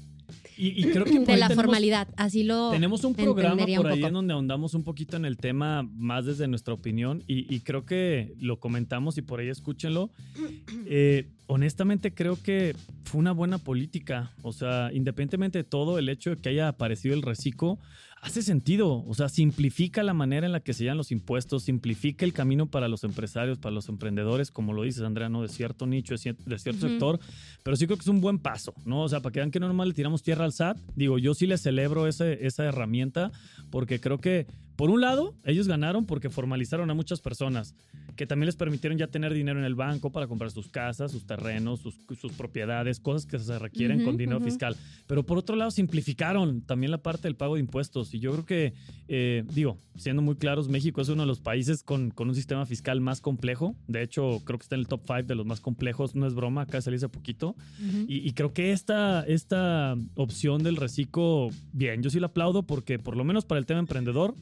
Y, 0.59 0.81
y 0.81 0.91
creo 0.91 1.05
que 1.05 1.19
de 1.21 1.37
la 1.37 1.47
tenemos- 1.49 1.55
formalidad, 1.55 2.09
así 2.17 2.43
lo... 2.43 2.71
Tenemos 2.71 3.05
un 3.05 3.15
programa 3.15 3.65
por 3.65 3.87
un 3.87 3.93
ahí 3.93 4.03
en 4.05 4.13
donde 4.13 4.35
ahondamos 4.35 4.75
un 4.75 4.83
poquito 4.83 5.17
en 5.17 5.25
el 5.25 5.37
tema 5.39 5.85
más 5.97 6.27
desde 6.27 6.49
nuestra 6.49 6.75
opinión 6.75 7.23
y, 7.29 7.53
y 7.55 7.61
creo 7.61 7.87
que 7.87 8.35
lo 8.41 8.59
comentamos 8.59 9.17
y 9.19 9.23
por 9.23 9.41
ahí 9.41 9.49
escúchenlo. 9.49 10.11
Eh, 10.91 11.29
honestamente 11.49 12.15
creo 12.15 12.41
que 12.43 12.75
fue 13.05 13.21
una 13.21 13.33
buena 13.33 13.59
política. 13.59 14.33
O 14.43 14.53
sea, 14.53 14.91
independientemente 14.93 15.59
de 15.59 15.65
todo, 15.65 15.99
el 15.99 16.09
hecho 16.09 16.31
de 16.31 16.37
que 16.37 16.49
haya 16.49 16.69
aparecido 16.69 17.15
el 17.15 17.23
reciclo 17.23 17.79
hace 18.21 18.43
sentido. 18.43 19.05
O 19.07 19.15
sea, 19.15 19.29
simplifica 19.29 20.03
la 20.03 20.15
manera 20.15 20.47
en 20.47 20.53
la 20.53 20.61
que 20.61 20.73
se 20.73 20.85
llevan 20.85 20.99
los 20.99 21.13
impuestos, 21.13 21.65
simplifica 21.65 22.25
el 22.25 22.33
camino 22.33 22.67
para 22.67 22.89
los 22.89 23.05
empresarios, 23.05 23.59
para 23.59 23.75
los 23.75 23.89
emprendedores, 23.89 24.51
como 24.51 24.73
lo 24.73 24.83
dices, 24.83 25.03
Andrea, 25.03 25.29
¿no? 25.29 25.43
De 25.43 25.49
cierto 25.49 25.87
nicho, 25.87 26.15
de 26.15 26.19
cier- 26.19 26.37
de 26.45 26.59
cierto 26.59 26.89
sector. 26.89 27.21
Pero 27.63 27.77
sí 27.77 27.87
creo 27.87 27.97
que 27.97 28.03
es 28.03 28.09
un 28.09 28.21
buen 28.21 28.39
paso, 28.39 28.75
¿no? 28.85 29.03
O 29.03 29.09
sea, 29.09 29.21
para 29.21 29.33
que 29.33 29.41
vean 29.41 29.51
que 29.51 29.61
no 29.61 29.69
nomás 29.69 29.89
le 29.89 29.95
tiramos 29.95 30.23
tierra 30.23 30.45
al 30.45 30.53
SAT, 30.53 30.79
digo, 30.95 31.19
yo 31.19 31.35
sí 31.35 31.47
le 31.47 31.59
celebro 31.59 32.07
ese- 32.07 32.47
esa 32.47 32.65
herramienta 32.65 33.31
porque 33.71 34.01
creo 34.01 34.19
que, 34.19 34.47
por 34.79 34.91
un 34.91 35.01
lado, 35.01 35.35
ellos 35.43 35.67
ganaron 35.67 36.07
porque 36.07 36.31
formalizaron 36.31 36.89
a 36.89 36.95
muchas 36.95 37.21
personas 37.21 37.75
que 38.15 38.29
también 38.29 38.47
les 38.47 38.55
permitieron 38.55 38.97
ya 38.97 39.09
tener 39.09 39.35
dinero 39.35 39.59
en 39.59 39.65
el 39.65 39.75
banco 39.75 40.13
para 40.13 40.29
comprar 40.29 40.53
sus 40.53 40.69
casas, 40.69 41.11
sus 41.11 41.27
terrenos, 41.27 41.81
sus, 41.81 41.97
sus 42.17 42.33
propiedades, 42.33 43.01
cosas 43.01 43.27
que 43.27 43.41
se 43.41 43.59
requieren 43.59 44.05
con 44.05 44.17
dinero 44.17 44.41
fiscal. 44.41 44.77
Pero 45.09 45.27
por 45.27 45.37
otro 45.37 45.57
lado, 45.57 45.73
simplificaron 45.73 46.63
también 46.63 46.93
la 46.93 46.99
parte 46.99 47.27
del 47.27 47.35
pago 47.35 47.55
de 47.55 47.61
impuestos. 47.61 48.15
Y 48.15 48.21
yo 48.21 48.31
creo 48.33 48.45
que, 48.45 48.75
eh, 49.09 49.45
digo, 49.53 49.81
siendo 49.97 50.23
muy 50.23 50.37
claros, 50.37 50.69
México 50.69 51.01
es 51.01 51.09
uno 51.09 51.23
de 51.23 51.27
los 51.27 51.41
países 51.41 51.83
con, 51.83 52.13
con 52.13 52.29
un 52.29 52.37
sistema 52.37 52.65
fiscal 52.65 53.01
más 53.01 53.21
complejo. 53.21 53.75
De 53.89 54.03
hecho, 54.03 54.43
creo 54.45 54.61
que 54.61 54.63
está 54.63 54.77
en 54.77 54.81
el 54.83 54.87
top 54.87 55.03
5 55.09 55.23
de 55.25 55.35
los 55.35 55.47
más 55.47 55.61
complejos. 55.61 56.15
No 56.15 56.29
es 56.29 56.35
broma, 56.35 56.63
acá 56.63 56.81
salí 56.81 56.97
hace 56.97 57.09
poquito. 57.09 57.57
Ujú. 57.85 58.05
Y, 58.07 58.29
y 58.29 58.33
creo 58.33 58.53
que 58.53 58.71
esta, 58.71 59.25
esta 59.25 59.97
opción 60.15 60.63
del 60.63 60.77
reciclo, 60.77 61.51
bien, 61.73 62.01
yo 62.01 62.11
sí 62.11 62.21
la 62.21 62.29
aplaudo 62.29 62.63
porque 62.63 63.01
por 63.01 63.17
lo 63.17 63.25
menos 63.25 63.45
para 63.45 63.59
el 63.59 63.67
tema 63.67 63.81
emprendedor 63.81 64.35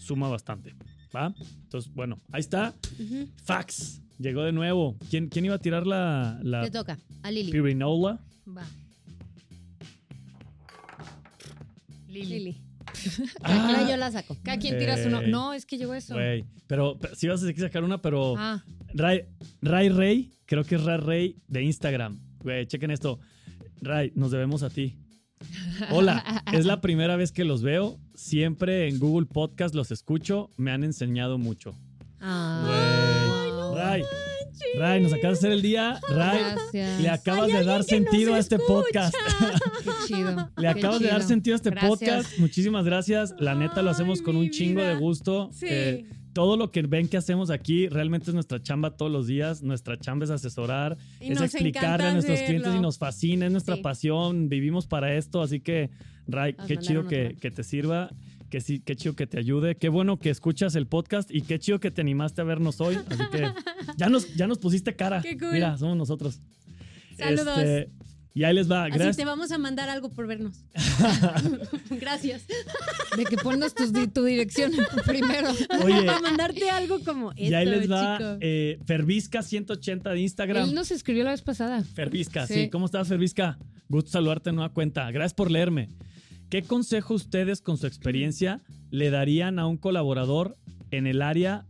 suma 0.00 0.28
bastante. 0.28 0.74
¿Va? 1.14 1.34
Entonces, 1.62 1.92
bueno, 1.94 2.20
ahí 2.32 2.40
está. 2.40 2.74
Fax. 3.44 4.00
Llegó 4.18 4.42
de 4.42 4.52
nuevo. 4.52 4.96
¿Quién, 5.08 5.28
quién 5.28 5.44
iba 5.46 5.54
a 5.54 5.58
tirar 5.58 5.86
la, 5.86 6.38
la 6.42 6.62
Te 6.62 6.70
toca, 6.70 6.98
a 7.22 7.30
Lili. 7.30 7.50
pirinola? 7.50 8.20
Va. 8.46 8.64
Lili. 12.08 12.26
Lili. 12.38 12.56
Ah, 13.42 13.86
yo 13.88 13.96
la 13.96 14.10
saco. 14.10 14.36
Cada 14.42 14.58
quien 14.58 14.78
tira 14.78 15.02
su 15.02 15.08
no. 15.08 15.20
Ey. 15.20 15.30
No, 15.30 15.52
es 15.54 15.64
que 15.64 15.78
llegó 15.78 15.94
eso. 15.94 16.14
Güey, 16.14 16.44
pero, 16.66 16.98
pero 16.98 17.14
sí 17.14 17.28
vas 17.28 17.42
a 17.42 17.52
sacar 17.52 17.84
una, 17.84 18.02
pero 18.02 18.34
Ah, 18.36 18.62
Ray, 18.94 19.22
Ray 19.62 19.88
Rey, 19.88 20.32
creo 20.44 20.64
que 20.64 20.74
es 20.74 20.82
Ray 20.84 20.98
Rey 20.98 21.36
de 21.46 21.62
Instagram. 21.62 22.20
Güey, 22.40 22.66
chequen 22.66 22.90
esto. 22.90 23.20
Ray, 23.80 24.12
nos 24.16 24.32
debemos 24.32 24.62
a 24.62 24.70
ti. 24.70 24.98
Hola, 25.92 26.42
es 26.52 26.66
la 26.66 26.80
primera 26.80 27.16
vez 27.16 27.32
que 27.32 27.44
los 27.44 27.62
veo. 27.62 27.98
Siempre 28.20 28.86
en 28.86 28.98
Google 28.98 29.26
Podcast 29.26 29.74
los 29.74 29.90
escucho. 29.90 30.50
Me 30.58 30.70
han 30.70 30.84
enseñado 30.84 31.38
mucho. 31.38 31.74
Ah. 32.20 33.72
Ray, 33.74 34.02
Ray, 34.78 35.02
nos 35.02 35.14
acabas 35.14 35.40
de 35.40 35.48
hacer 35.48 35.52
el 35.52 35.62
día. 35.62 35.98
Ray, 36.06 36.38
gracias. 36.38 37.00
le 37.00 37.08
acabas 37.08 37.48
de 37.48 37.64
dar 37.64 37.82
sentido 37.82 38.34
a 38.34 38.38
este 38.38 38.58
podcast. 38.58 39.14
Qué 39.84 39.90
chido. 40.06 40.50
Le 40.58 40.68
acabas 40.68 41.00
de 41.00 41.08
dar 41.08 41.22
sentido 41.22 41.54
a 41.54 41.56
este 41.56 41.70
Gracias. 41.70 41.90
podcast. 41.90 42.38
Muchísimas 42.38 42.84
gracias. 42.84 43.34
La 43.38 43.54
neta 43.54 43.80
lo 43.80 43.88
hacemos 43.88 44.20
con 44.20 44.36
un 44.36 44.50
chingo 44.50 44.82
de 44.82 44.96
gusto. 44.96 45.48
Sí. 45.52 45.66
Eh, 45.70 46.04
todo 46.32 46.56
lo 46.56 46.70
que 46.70 46.82
ven 46.82 47.08
que 47.08 47.16
hacemos 47.16 47.50
aquí 47.50 47.88
realmente 47.88 48.30
es 48.30 48.34
nuestra 48.34 48.62
chamba 48.62 48.96
todos 48.96 49.10
los 49.10 49.26
días. 49.26 49.62
Nuestra 49.62 49.98
chamba 49.98 50.24
es 50.24 50.30
asesorar, 50.30 50.96
Y 51.20 51.32
es 51.32 51.40
explicarle 51.40 52.06
a 52.08 52.12
nuestros 52.12 52.36
hacerlo. 52.38 52.48
clientes 52.62 52.74
y 52.78 52.80
nos 52.82 52.98
fascina, 52.98 53.46
es 53.46 53.52
nuestra 53.52 53.76
Sí. 53.76 53.82
pasión. 53.82 54.48
Vivimos 54.48 54.86
para 54.86 55.14
esto. 55.16 55.42
Así 55.42 55.60
que, 55.60 55.90
Ray, 56.28 56.54
Nos 56.56 56.66
qué 56.66 56.76
chido 56.78 57.06
que 57.06 57.34
te 57.54 57.62
sirva. 57.64 58.10
Que 58.48 58.60
sí, 58.60 58.80
qué 58.80 58.96
chido 58.96 59.14
que 59.14 59.28
te 59.28 59.38
ayude. 59.38 59.76
Qué 59.76 59.88
bueno 59.88 60.18
que 60.18 60.28
escuchas 60.30 60.74
el 60.74 60.88
podcast 60.88 61.30
y 61.32 61.42
qué 61.42 61.60
chido 61.60 61.78
que 61.78 61.92
te 61.92 62.00
animaste 62.00 62.40
a 62.40 62.44
vernos 62.44 62.80
hoy. 62.80 62.96
Así 63.08 63.22
que 63.30 63.46
ya 63.96 64.08
nos, 64.08 64.34
ya 64.34 64.48
nos 64.48 64.58
pusiste 64.58 64.96
cara. 64.96 65.22
Qué 65.22 65.38
cool. 65.38 65.52
Mira, 65.52 65.78
somos 65.78 65.96
nosotros. 65.96 66.40
Saludos. 67.16 67.58
Este, 67.58 67.90
y 68.34 68.44
ahí 68.44 68.54
les 68.54 68.70
va. 68.70 68.84
Así 68.84 68.92
Gracias. 68.94 69.16
te 69.16 69.24
vamos 69.24 69.50
a 69.52 69.58
mandar 69.58 69.88
algo 69.88 70.10
por 70.10 70.26
vernos. 70.26 70.64
Gracias. 71.90 72.46
De 73.16 73.24
que 73.24 73.36
di- 73.92 74.06
tu 74.08 74.24
dirección 74.24 74.72
primero. 75.06 75.50
Oye, 75.84 76.04
Para 76.04 76.20
mandarte 76.20 76.70
algo 76.70 77.00
como 77.00 77.30
esto, 77.32 77.42
y 77.42 77.54
ahí 77.54 77.66
les 77.66 77.90
va 77.90 78.18
eh, 78.40 78.78
Fervisca180 78.86 80.12
de 80.12 80.20
Instagram. 80.20 80.68
Él 80.68 80.74
nos 80.74 80.90
escribió 80.90 81.24
la 81.24 81.30
vez 81.30 81.42
pasada. 81.42 81.82
Fervisca, 81.82 82.46
sí. 82.46 82.54
Sí. 82.54 82.70
¿Cómo 82.70 82.86
estás, 82.86 83.08
Fervisca? 83.08 83.58
Gusto 83.88 84.10
saludarte 84.10 84.50
en 84.50 84.56
nueva 84.56 84.72
cuenta. 84.72 85.10
Gracias 85.10 85.34
por 85.34 85.50
leerme. 85.50 85.88
¿Qué 86.48 86.62
consejo 86.62 87.14
ustedes 87.14 87.60
con 87.62 87.76
su 87.78 87.86
experiencia 87.86 88.60
le 88.90 89.10
darían 89.10 89.58
a 89.58 89.66
un 89.66 89.76
colaborador 89.76 90.56
en 90.90 91.06
el 91.06 91.22
área 91.22 91.66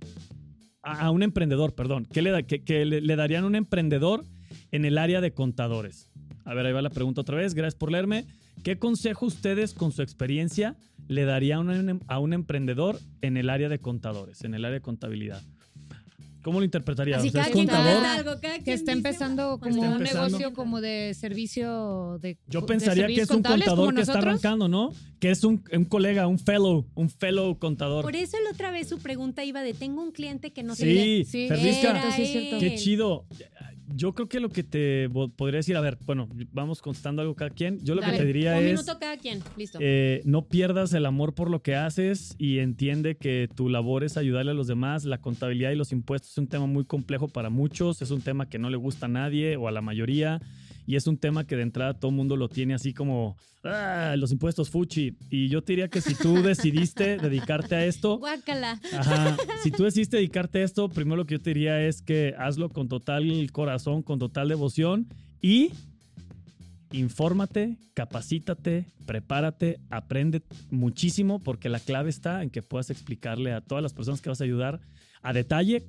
a, 0.83 1.01
a 1.07 1.11
un 1.11 1.23
emprendedor, 1.23 1.75
perdón. 1.75 2.07
¿Qué 2.11 2.23
le, 2.23 2.31
da- 2.31 2.43
que, 2.43 2.63
que 2.65 2.85
le, 2.87 3.01
le 3.03 3.17
darían 3.17 3.45
a 3.45 3.47
un 3.47 3.55
emprendedor 3.55 4.25
en 4.73 4.85
el 4.87 4.97
área 4.99 5.21
de 5.21 5.33
contadores? 5.35 6.10
A 6.51 6.55
ver, 6.55 6.67
ahí 6.67 6.73
va 6.73 6.83
la 6.83 6.91
pregunta 6.91 7.21
otra 7.21 7.37
vez. 7.37 7.55
Gracias 7.55 7.77
por 7.77 7.93
leerme. 7.93 8.25
¿Qué 8.65 8.77
consejo 8.77 9.25
ustedes, 9.27 9.73
con 9.73 9.93
su 9.93 10.03
experiencia, 10.03 10.77
le 11.07 11.25
darían 11.25 11.71
a 11.71 11.73
un, 11.75 12.03
a 12.09 12.19
un 12.19 12.33
emprendedor 12.33 12.99
en 13.23 13.37
el 13.37 13.49
área 13.51 13.69
de 13.69 13.79
contadores, 13.79 14.43
en 14.43 14.55
el 14.55 14.65
área 14.65 14.75
de 14.79 14.83
contabilidad? 14.83 15.43
¿Cómo 16.43 16.59
lo 16.59 16.65
interpretaría? 16.65 17.19
Así 17.19 17.29
O 17.29 17.31
sea, 17.31 17.43
cada 17.43 17.49
¿es 17.51 17.53
quien 17.55 17.67
contador? 17.67 17.95
comenta 17.95 18.15
algo, 18.15 18.41
cada 18.41 18.59
Que 18.59 18.73
está 18.73 18.93
empezando 18.93 19.59
"Bueno, 19.59 19.61
como 19.61 19.85
Está 19.85 19.87
un 19.95 20.01
empezando. 20.01 20.27
negocio 20.27 20.53
como 20.55 20.81
de 20.81 21.13
servicio 21.15 22.19
de 22.21 22.39
Yo 22.49 22.63
de 22.63 22.67
pensaría 22.67 23.07
que 23.07 23.21
es 23.21 23.31
un 23.31 23.43
contador 23.43 23.95
que 23.95 24.01
está 24.01 24.19
arrancando, 24.19 24.67
¿no? 24.67 24.91
Que 25.21 25.31
es 25.31 25.45
un, 25.45 25.63
un 25.73 25.85
colega, 25.85 26.27
un 26.27 26.39
fellow, 26.39 26.87
un 26.95 27.11
fellow 27.11 27.59
contador. 27.59 28.03
Por 28.03 28.17
eso 28.17 28.37
la 28.43 28.51
otra 28.51 28.71
vez 28.73 28.89
su 28.89 28.99
pregunta 28.99 29.45
iba 29.45 29.63
de 29.63 29.75
tengo 29.75 30.03
un 30.03 30.11
cliente 30.13 30.51
que 30.53 30.63
no 30.65 30.75
sé 30.75 30.85
Sí, 30.85 30.95
qué. 30.95 31.25
Sí, 31.27 31.75
cierto. 32.27 32.59
Qué 32.59 32.75
chido. 32.77 33.27
Yo 33.95 34.15
creo 34.15 34.29
que 34.29 34.41
lo 34.41 34.49
que 34.49 34.63
te 34.63 35.09
podría 35.37 35.59
decir, 35.59 35.77
a 35.77 35.81
ver, 35.81 35.99
bueno, 36.07 36.29
vamos 36.53 36.81
contestando 36.83 37.23
algo 37.23 37.35
cada 37.35 37.51
quien. 37.51 37.79
Yo 37.85 37.95
lo 37.95 38.01
Dale. 38.01 38.13
que 38.15 38.19
te 38.21 38.25
diría 38.27 38.53
Un 38.53 38.59
es, 38.65 38.65
minuto 38.73 38.99
cada 38.99 39.17
quien. 39.17 39.41
Listo. 39.57 39.79
eh, 39.81 40.23
no 40.25 40.47
pierdas 40.47 40.93
el 40.95 41.07
amor 41.07 41.35
por 41.35 41.51
lo 41.51 41.63
que 41.63 41.75
haces 41.75 42.35
y 42.39 42.59
entiende 42.59 43.17
que 43.17 43.49
tu 43.55 43.69
labor 43.69 44.05
es 44.05 44.17
ayudarle 44.17 44.53
a 44.53 44.55
los 44.55 44.67
demás. 44.67 45.05
La 45.05 45.19
contabilidad 45.19 45.71
y 45.71 45.77
los 45.77 45.93
impuestos 45.93 46.33
es 46.33 46.39
un 46.39 46.47
tema 46.47 46.67
muy 46.67 46.85
complejo 46.85 47.29
para 47.29 47.51
muchos, 47.51 48.03
es 48.03 48.11
un 48.11 48.21
tema 48.21 48.49
que 48.49 48.59
no 48.59 48.71
le 48.71 48.77
gusta 48.77 49.07
a 49.07 49.09
nadie 49.09 49.57
o 49.57 49.69
a 49.69 49.73
la 49.73 49.81
mayoría 49.81 50.41
y 50.87 50.97
es 50.97 51.07
un 51.07 51.19
tema 51.19 51.47
que 51.47 51.57
de 51.57 51.63
entrada 51.63 51.95
todo 51.95 52.11
el 52.11 52.17
mundo 52.17 52.37
lo 52.37 52.49
tiene 52.49 52.75
así 52.75 52.93
como, 52.93 53.37
"Ah, 53.65 54.15
los 54.17 54.33
impuestos 54.33 54.71
fuchi. 54.71 55.17
Y 55.31 55.49
yo 55.49 55.63
te 55.63 55.73
diría 55.73 55.89
que 55.89 56.01
si 56.01 56.15
tú 56.15 56.35
decidiste 56.43 57.17
dedicarte 57.19 57.75
a 57.75 57.85
esto, 57.85 58.19
Guácala. 58.19 58.81
Ajá. 58.93 59.37
Si 59.63 59.71
tú 59.71 59.85
decidiste 59.85 60.17
dedicarte 60.17 60.61
a 60.61 60.65
esto, 60.65 60.89
primero 60.89 61.17
lo 61.17 61.27
que 61.27 61.35
yo 61.35 61.41
te 61.41 61.51
diría 61.51 61.81
es 61.81 62.03
que 62.03 62.35
hazlo 62.39 62.69
con 62.71 62.89
total 62.89 63.51
corazón, 63.53 64.03
con 64.03 64.19
total 64.19 64.49
devoción 64.49 65.07
y 65.41 65.71
infórmate, 66.93 67.77
capacítate, 67.95 68.87
prepárate, 69.07 69.79
aprende 69.91 70.43
muchísimo 70.71 71.39
porque 71.39 71.69
la 71.69 71.81
clave 71.81 72.11
está 72.11 72.43
en 72.43 72.51
que 72.51 72.63
puedas 72.63 72.91
explicarle 72.91 73.53
a 73.53 73.61
todas 73.61 73.83
las 73.83 73.93
personas 73.93 74.21
que 74.21 74.29
vas 74.29 74.41
a 74.41 74.45
ayudar 74.45 74.81
a 75.23 75.33
detalle 75.33 75.85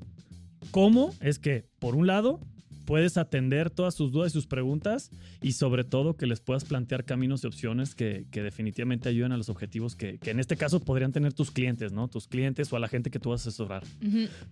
cómo 0.69 1.13
es 1.21 1.39
que, 1.39 1.65
por 1.79 1.95
un 1.95 2.05
lado, 2.05 2.39
puedes 2.85 3.17
atender 3.17 3.69
todas 3.69 3.95
sus 3.95 4.11
dudas 4.11 4.31
y 4.31 4.33
sus 4.33 4.47
preguntas 4.47 5.11
y 5.41 5.53
sobre 5.53 5.83
todo 5.83 6.15
que 6.15 6.27
les 6.27 6.39
puedas 6.39 6.65
plantear 6.65 7.05
caminos 7.05 7.43
y 7.43 7.47
opciones 7.47 7.95
que, 7.95 8.25
que 8.31 8.41
definitivamente 8.41 9.09
ayuden 9.09 9.31
a 9.31 9.37
los 9.37 9.49
objetivos 9.49 9.95
que, 9.95 10.17
que 10.17 10.31
en 10.31 10.39
este 10.39 10.57
caso 10.57 10.79
podrían 10.79 11.11
tener 11.11 11.33
tus 11.33 11.51
clientes, 11.51 11.91
¿no? 11.91 12.07
Tus 12.07 12.27
clientes 12.27 12.71
o 12.71 12.75
a 12.75 12.79
la 12.79 12.87
gente 12.87 13.11
que 13.11 13.19
tú 13.19 13.29
vas 13.29 13.45
a 13.45 13.49
asesorar. 13.49 13.83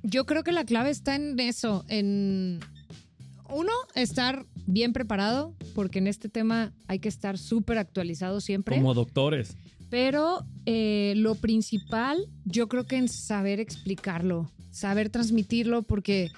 Yo 0.03 0.25
creo 0.25 0.43
que 0.43 0.51
la 0.51 0.65
clave 0.65 0.89
está 0.89 1.15
en 1.15 1.39
eso, 1.39 1.85
en 1.87 2.59
uno, 3.49 3.71
estar 3.95 4.45
bien 4.65 4.93
preparado, 4.93 5.55
porque 5.73 5.99
en 5.99 6.07
este 6.07 6.29
tema 6.29 6.73
hay 6.87 6.99
que 6.99 7.09
estar 7.09 7.37
súper 7.37 7.77
actualizado 7.77 8.41
siempre. 8.41 8.75
Como 8.75 8.93
doctores. 8.93 9.57
Pero 9.89 10.45
eh, 10.65 11.13
lo 11.17 11.35
principal, 11.35 12.17
yo 12.45 12.67
creo 12.67 12.85
que 12.85 12.97
en 12.97 13.07
saber 13.07 13.59
explicarlo, 13.59 14.51
saber 14.69 15.09
transmitirlo, 15.09 15.81
porque 15.81 16.29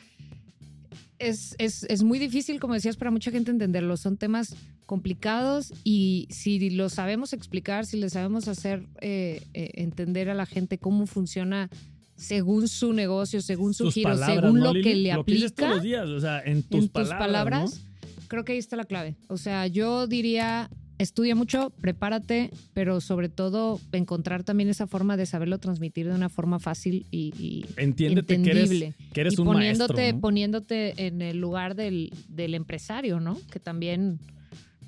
es, 1.22 1.56
es- 1.58 1.84
es 1.84 2.04
muy 2.04 2.20
difícil, 2.20 2.60
como 2.60 2.74
decías, 2.74 2.98
para 2.98 3.12
mucha 3.12 3.32
gente 3.32 3.52
entenderlo. 3.52 3.96
Son 3.98 4.18
temas 4.18 4.56
complicados 4.86 5.74
y 5.84 6.28
si 6.30 6.70
lo 6.72 6.90
sabemos 6.90 7.34
explicar, 7.34 7.86
si 7.86 7.98
le 7.98 8.10
sabemos 8.10 8.48
hacer 8.48 8.86
eh, 9.02 9.42
eh, 9.54 9.72
entender 9.76 10.30
a 10.30 10.34
la 10.34 10.46
gente 10.46 10.78
cómo 10.78 11.06
funciona 11.08 11.70
según 12.16 12.68
su 12.68 12.94
negocio, 12.94 13.42
según 13.42 13.74
su 13.74 13.86
Tus 13.86 13.94
giro, 13.96 14.10
palabras, 14.10 14.42
según 14.42 14.60
¿no, 14.60 14.66
lo 14.66 14.74
Lili? 14.74 14.84
que 14.84 14.96
le 14.96 15.14
Lo 15.14 15.24
que 15.26 15.32
dices 15.34 15.56
todos 15.56 15.70
aplica 15.72 15.76
los 15.76 15.84
días, 15.84 16.10
o 16.10 16.20
sea, 16.20 16.42
en 16.44 16.62
tus 16.64 16.82
en 16.82 16.90
tus 16.90 16.92
palabras. 16.92 17.20
palabras, 17.20 17.82
¿no? 17.84 18.28
creo 18.28 18.44
que 18.46 18.52
ahí 18.54 18.58
está 18.60 18.76
la 18.76 18.86
clave. 18.86 19.16
O 19.28 19.38
sea, 19.38 19.66
yo 19.68 20.08
diría, 20.08 20.70
estudia 21.02 21.36
mucho, 21.36 21.72
prepárate, 21.82 22.52
pero 22.74 23.02
sobre 23.02 23.30
todo 23.30 23.80
encontrar 23.92 24.44
también 24.44 24.70
esa 24.70 24.88
forma 24.88 25.18
de 25.18 25.26
saberlo 25.26 25.58
transmitir 25.58 26.08
de 26.08 26.14
una 26.16 26.30
forma 26.30 26.60
fácil 26.60 27.06
y, 27.12 27.34
y 27.38 27.66
Entiéndete 27.78 28.42
que 28.42 28.50
eres, 28.52 28.64
entendible. 28.72 28.96
que 29.14 29.22
eres 29.22 29.34
y 29.38 29.42
un 29.42 29.48
poniéndote, 29.48 29.94
maestro. 29.94 30.16
¿no? 30.18 30.22
poniéndote 30.22 31.08
en 31.08 31.22
el 31.22 31.38
lugar 31.40 31.76
del, 31.76 32.12
del 32.30 32.54
empresario, 32.54 33.20
¿no? 33.20 33.38
Que 33.52 33.60
también 33.60 34.20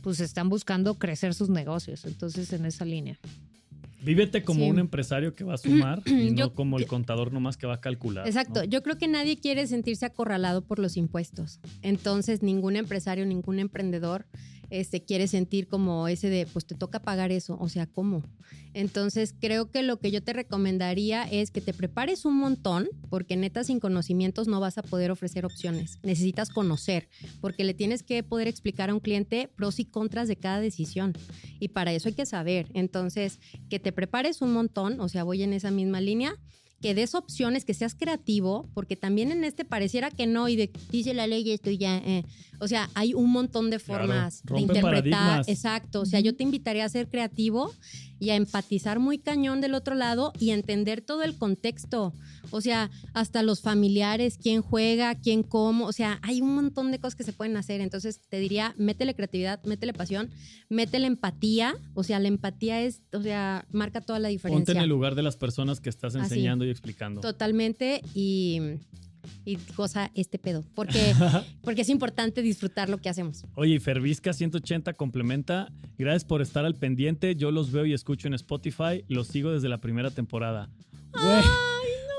pues 0.02 0.19
están 0.19 0.49
buscando 0.49 0.95
crecer 0.95 1.34
sus 1.34 1.49
negocios. 1.49 2.06
Entonces, 2.06 2.52
en 2.54 2.65
esa 2.65 2.84
línea. 2.86 3.17
Vívete 4.04 4.43
como 4.43 4.65
Sí. 4.65 4.69
un 4.69 4.80
empresario 4.80 5.34
que 5.34 5.45
va 5.45 5.54
a 5.54 5.58
sumar 5.58 6.02
y 6.06 6.32
no 6.32 6.36
Yo- 6.36 6.54
como 6.54 6.78
el 6.78 6.88
contador 6.88 7.32
nomás 7.32 7.56
que 7.56 7.67
va 7.67 7.76
a 7.76 7.80
calcular. 7.80 8.28
Exacto, 8.28 8.60
¿no? 8.62 8.65
yo 8.65 8.84
creo 8.84 8.97
que 8.97 9.08
nadie 9.08 9.38
quiere 9.39 9.65
sentirse 9.65 10.06
acorralado 10.06 10.62
por 10.62 10.78
los 10.80 10.97
impuestos. 10.97 11.62
Entonces, 11.82 12.43
ningún 12.43 12.76
empresario, 12.76 13.26
ningún 13.26 13.60
emprendedor 13.60 14.26
este, 14.73 15.03
quiere 15.03 15.27
sentir 15.27 15.67
como 15.67 16.07
ese 16.07 16.31
de, 16.31 16.47
pues 16.47 16.65
te 16.65 16.73
toca 16.73 16.99
pagar 16.99 17.31
eso, 17.31 17.55
o 17.59 17.69
sea, 17.69 17.86
¿cómo? 17.86 18.23
Entonces, 18.73 19.36
creo 19.39 19.69
que 19.69 19.83
lo 19.83 19.99
que 19.99 20.09
yo 20.09 20.23
te 20.23 20.33
recomendaría 20.33 21.25
es 21.25 21.51
que 21.51 21.62
te 21.62 21.73
prepares 21.73 22.25
un 22.25 22.39
montón, 22.39 22.89
porque 23.12 23.38
neta 23.38 23.63
sin 23.63 23.79
conocimientos 23.79 24.47
no 24.47 24.59
vas 24.59 24.79
a 24.79 24.81
poder 24.81 25.12
ofrecer 25.12 25.45
opciones. 25.45 25.99
Necesitas 26.01 26.49
conocer, 26.49 27.07
porque 27.39 27.65
le 27.65 27.75
tienes 27.75 28.01
que 28.01 28.23
poder 28.23 28.47
explicar 28.47 28.89
a 28.89 28.95
un 28.95 28.99
cliente 28.99 29.47
pros 29.47 29.79
y 29.79 29.86
contras 29.86 30.27
de 30.27 30.38
cada 30.38 30.59
decisión. 30.59 31.13
Y 31.59 31.67
para 31.67 31.93
eso 31.93 32.07
hay 32.07 32.15
que 32.15 32.25
saber. 32.25 32.71
Entonces, 32.73 33.39
que 33.69 33.77
te 33.77 33.91
prepares 33.91 34.41
un 34.41 34.53
montón, 34.53 34.99
o 35.01 35.07
sea, 35.07 35.23
voy 35.23 35.43
en 35.43 35.53
esa 35.53 35.69
misma 35.69 36.01
línea 36.01 36.36
que 36.84 36.93
des 36.93 37.15
opciones, 37.15 37.63
que 37.65 37.74
seas 37.74 37.96
creativo, 37.96 38.69
porque 38.76 38.96
también 38.96 39.32
en 39.32 39.43
este 39.46 39.63
pareciera 39.65 40.12
que 40.12 40.28
no, 40.28 40.50
y 40.50 40.56
de 40.58 40.69
dice 40.91 41.13
la 41.15 41.26
ley 41.26 41.50
esto 41.50 41.69
y 41.72 41.78
ya. 41.78 41.98
eh. 41.98 42.26
O 42.60 42.67
sea, 42.67 42.89
hay 42.93 43.13
un 43.13 43.32
montón 43.32 43.69
de 43.69 43.80
Claro, 43.80 44.06
formas 44.06 44.43
de 44.43 44.60
interpretar. 44.62 44.84
paradigmas. 44.84 45.48
Exacto. 45.50 46.02
O 46.02 46.06
sea, 46.06 46.19
yo 46.19 46.36
te 46.36 46.43
invitaría 46.43 46.86
a 46.86 46.89
ser 46.89 47.10
creativo 47.10 47.74
y 48.19 48.30
a 48.30 48.36
empatizar 48.36 49.00
muy 49.00 49.17
cañón 49.17 49.60
del 49.60 49.74
otro 49.74 49.96
lado 49.96 50.32
y 50.39 50.52
a 50.52 50.54
entender 50.54 51.02
todo 51.02 51.24
el 51.24 51.36
contexto. 51.38 52.13
O 52.52 52.62
sea, 52.62 52.89
hasta 53.13 53.43
los 53.43 53.62
familiares, 53.62 54.38
quién 54.41 54.62
juega, 54.62 55.15
quién 55.15 55.43
cómo. 55.43 55.86
O 55.88 55.91
sea, 55.91 56.19
hay 56.22 56.41
un 56.41 56.54
montón 56.56 56.91
de 56.91 57.00
cosas 57.00 57.15
que 57.15 57.24
se 57.24 57.34
pueden 57.34 57.58
hacer. 57.58 57.82
Entonces, 57.82 58.22
te 58.30 58.39
diría, 58.39 58.76
métele 58.78 59.13
creatividad, 59.15 59.62
métele 59.65 59.91
pasión, 59.91 60.30
métele 60.69 61.08
empatía. 61.08 61.76
O 61.96 62.04
sea, 62.04 62.19
la 62.19 62.28
empatía 62.30 62.82
es, 62.82 63.02
o 63.12 63.22
sea, 63.22 63.65
marca 63.72 64.00
toda 64.00 64.19
la 64.19 64.30
diferencia. 64.30 64.58
Ponte 64.65 64.72
en 64.74 64.84
el 64.84 64.89
lugar 64.89 65.15
de 65.15 65.24
las 65.24 65.36
personas 65.36 65.82
que 65.82 65.89
estás 65.89 66.15
Así. 66.15 66.24
enseñando 66.36 66.63
y 66.65 66.69
explicando. 66.73 67.21
Totalmente 67.21 68.01
y, 68.13 68.59
y 69.45 69.57
goza 69.75 70.12
este 70.15 70.38
pedo. 70.39 70.63
Porque, 70.75 71.13
porque 71.63 71.81
es 71.81 71.89
importante 71.89 72.41
disfrutar 72.41 72.89
lo 72.89 72.97
que 72.97 73.09
hacemos. 73.09 73.45
Oye, 73.55 73.79
Fervisca 73.79 74.33
180 74.33 74.93
complementa. 74.93 75.71
Gracias 75.97 76.25
por 76.25 76.41
estar 76.41 76.65
al 76.65 76.75
pendiente. 76.75 77.36
Yo 77.36 77.51
los 77.51 77.71
veo 77.71 77.86
y 77.86 77.93
escucho 77.93 78.27
en 78.27 78.33
Spotify. 78.33 79.05
Los 79.07 79.27
sigo 79.27 79.51
desde 79.51 79.69
la 79.69 79.79
primera 79.79 80.12
temporada. 80.12 80.69
Güey, 81.13 81.43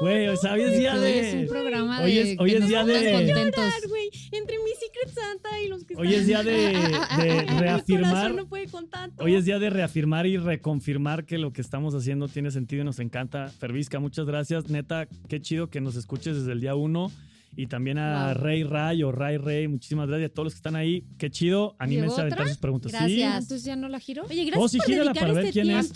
güey, 0.00 0.28
o 0.28 0.37
sea, 0.37 0.52
hoy 0.54 0.62
es 0.62 0.78
día 0.78 0.94
Hoy 0.94 1.07
es 1.09 1.35
un 1.35 1.40
de. 1.42 1.46
programa 1.46 2.02
Hoy 2.02 2.14
de 2.14 2.33
es- 2.33 2.38
hoy 2.40 2.50
que 2.50 2.54
es 2.57 2.61
nos 2.61 2.68
día 2.68 2.85
de- 2.85 3.12
contentos. 3.12 3.64
güey, 3.88 4.09
entre 4.33 4.57
mi 4.59 4.70
Secret 4.80 5.14
Santa 5.14 5.61
y 5.61 5.68
los 5.68 5.85
que 5.85 5.96
Hoy 5.96 6.14
es 6.14 6.26
día 6.26 6.42
de, 6.42 6.52
de 7.18 7.35
Mi 7.42 7.46
corazón 7.46 7.59
reafirmar. 7.59 8.35
no 8.35 8.46
puede 8.48 8.66
con 8.68 8.88
tanto. 8.88 9.24
Hoy 9.24 9.35
es 9.35 9.44
día 9.44 9.59
de 9.59 9.70
reafirmar 9.70 10.26
y 10.26 10.37
reconfirmar 10.37 11.24
que 11.26 11.38
lo 11.38 11.52
que 11.52 11.61
estamos 11.61 11.94
haciendo 11.94 12.28
tiene 12.28 12.50
sentido 12.50 12.83
y 12.83 12.85
nos 12.85 12.98
encanta. 12.98 13.48
Fervisca, 13.48 13.98
muchas 14.00 14.26
gracias. 14.26 14.68
Neta, 14.68 15.07
qué 15.28 15.40
chido 15.40 15.70
que 15.70 15.80
nos 15.80 15.96
escuches 15.96 16.37
desde 16.37 16.52
el 16.52 16.61
día 16.61 16.74
uno. 16.74 17.11
Y 17.57 17.68
también 17.68 17.98
a 17.98 18.33
Wow. 18.35 18.42
Rey 18.42 18.64
Ray 18.64 19.02
o 19.04 19.12
Ray 19.12 19.37
Rey, 19.38 19.68
muchísimas 19.68 20.09
gracias 20.09 20.30
a 20.33 20.35
todos 20.35 20.46
los 20.46 20.54
que 20.54 20.59
están 20.59 20.74
ahí. 20.74 21.04
Qué 21.18 21.30
chido. 21.30 21.76
Anímense 21.78 22.16
a 22.18 22.22
aventar 22.22 22.48
sus 22.48 22.59
preguntas. 22.59 22.90
Sí. 22.90 22.98
Gracias. 22.98 23.42
Entonces 23.44 23.64
ya 23.64 23.76
no 23.76 23.88
la 23.88 24.00
giro. 24.00 24.24
Oye, 24.28 24.44
gracias 24.44 24.61
Oh, 24.64 24.68
sí, 24.68 24.78
por 24.78 24.87
dedicar 24.88 25.14
para 25.14 25.33
ver 25.35 25.44
este 25.46 25.52
quién 25.62 25.70
es. 25.70 25.92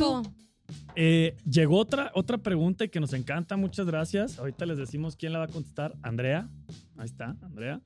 Eh, 0.96 1.36
llegó 1.48 1.78
otra, 1.78 2.10
otra 2.14 2.38
pregunta 2.38 2.84
y 2.84 2.88
que 2.88 3.00
nos 3.00 3.12
encanta. 3.12 3.56
Muchas 3.56 3.86
gracias. 3.86 4.38
Ahorita 4.38 4.66
les 4.66 4.78
decimos 4.78 5.16
quién 5.16 5.32
la 5.32 5.38
va 5.40 5.44
a 5.46 5.48
contestar. 5.48 5.94
Andrea. 6.02 6.48
Ahí 6.96 7.06
está, 7.06 7.36
Andrea. 7.42 7.80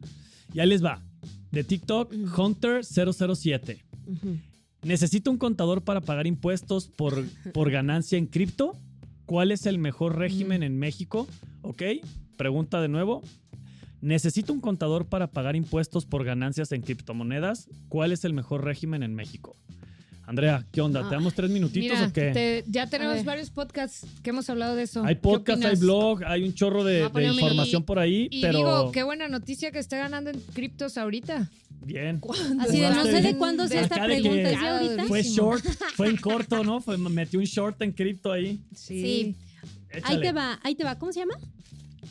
Y 0.55 0.61
ahí 0.61 0.69
les 0.69 0.85
va. 0.85 1.03
De 1.51 1.65
TikTok, 1.65 2.13
Mm. 2.15 2.25
Hunter007. 2.35 3.83
Ujú. 4.07 4.37
¿Necesito 4.83 5.31
un 5.31 5.37
contador 5.39 5.83
para 5.83 6.01
pagar 6.01 6.27
impuestos 6.27 6.89
por, 6.89 7.25
por 7.53 7.71
ganancia 7.71 8.19
en 8.19 8.27
cripto? 8.27 8.75
¿Cuál 9.27 9.53
es 9.53 9.67
el 9.67 9.79
mejor 9.79 10.19
régimen 10.19 10.63
en 10.63 10.77
México? 10.79 11.29
¿Ok? 11.63 11.83
Pregunta 12.37 12.81
de 12.81 12.89
nuevo. 12.89 13.23
¿Necesito 14.01 14.53
un 14.53 14.61
contador 14.61 15.07
para 15.07 15.29
pagar 15.29 15.55
impuestos 15.55 16.07
por 16.07 16.25
ganancias 16.25 16.73
en 16.73 16.83
criptomonedas? 16.83 17.69
¿Cuál 17.89 18.11
es 18.11 18.25
el 18.25 18.33
mejor 18.33 18.65
régimen 18.65 19.05
en 19.05 19.15
México? 19.15 19.57
Andrea, 20.25 20.65
¿qué 20.71 20.81
onda? 20.81 21.01
¿Te 21.01 21.07
Ah. 21.09 21.11
damos 21.19 21.35
tres 21.35 21.51
minutitos 21.51 21.99
Mira, 21.99 22.09
o 22.09 22.13
qué? 22.13 22.31
te- 22.31 22.65
ya 22.69 22.87
tenemos 22.87 23.25
varios 23.25 23.51
podcasts 23.51 24.07
que 24.23 24.31
hemos 24.31 24.49
hablado 24.49 24.77
de 24.77 24.85
eso. 24.85 25.05
Hay 25.05 25.17
¿Qué 25.17 25.21
podcast, 25.21 25.65
hay 25.65 25.77
blog, 25.77 26.25
hay 26.25 26.45
un 26.45 26.55
chorro 26.55 26.85
de, 26.85 27.01
información 27.03 27.83
por 27.83 27.99
ahí, 27.99 28.29
Y 28.31 28.41
pero 28.41 28.59
digo, 28.59 28.93
qué 28.93 29.03
buena 29.03 29.27
noticia 29.29 29.73
que 29.73 29.79
esté 29.81 29.97
ganando 29.99 30.31
en 30.31 30.41
criptos 30.55 30.97
ahorita. 30.97 31.51
bien. 31.85 32.21
Así 32.61 32.81
de 32.81 32.91
no 32.91 33.03
sé 33.05 33.21
de 33.21 33.37
cuándo 33.37 33.67
sea 33.67 33.81
esta 33.83 34.05
pregunta, 34.05 34.31
que- 34.49 34.53
¿es 34.53 34.59
ahorita? 34.63 35.05
Fue 35.07 35.23
short, 35.25 35.65
fue 35.97 36.09
en 36.09 36.17
corto, 36.17 36.63
¿no? 36.63 36.81
Fue, 36.81 36.97
metí 36.97 37.37
un 37.37 37.45
short 37.45 37.83
en 37.83 37.91
cripto 37.93 38.31
ahí. 38.31 38.61
Sí. 38.75 39.03
Sí. 39.03 39.37
Ahí 40.05 40.21
te 40.21 40.33
va, 40.33 40.59
ahí 40.63 40.75
te 40.77 40.85
va. 40.85 40.97
¿Cómo 40.99 41.13
se 41.13 41.19
llama? 41.21 41.35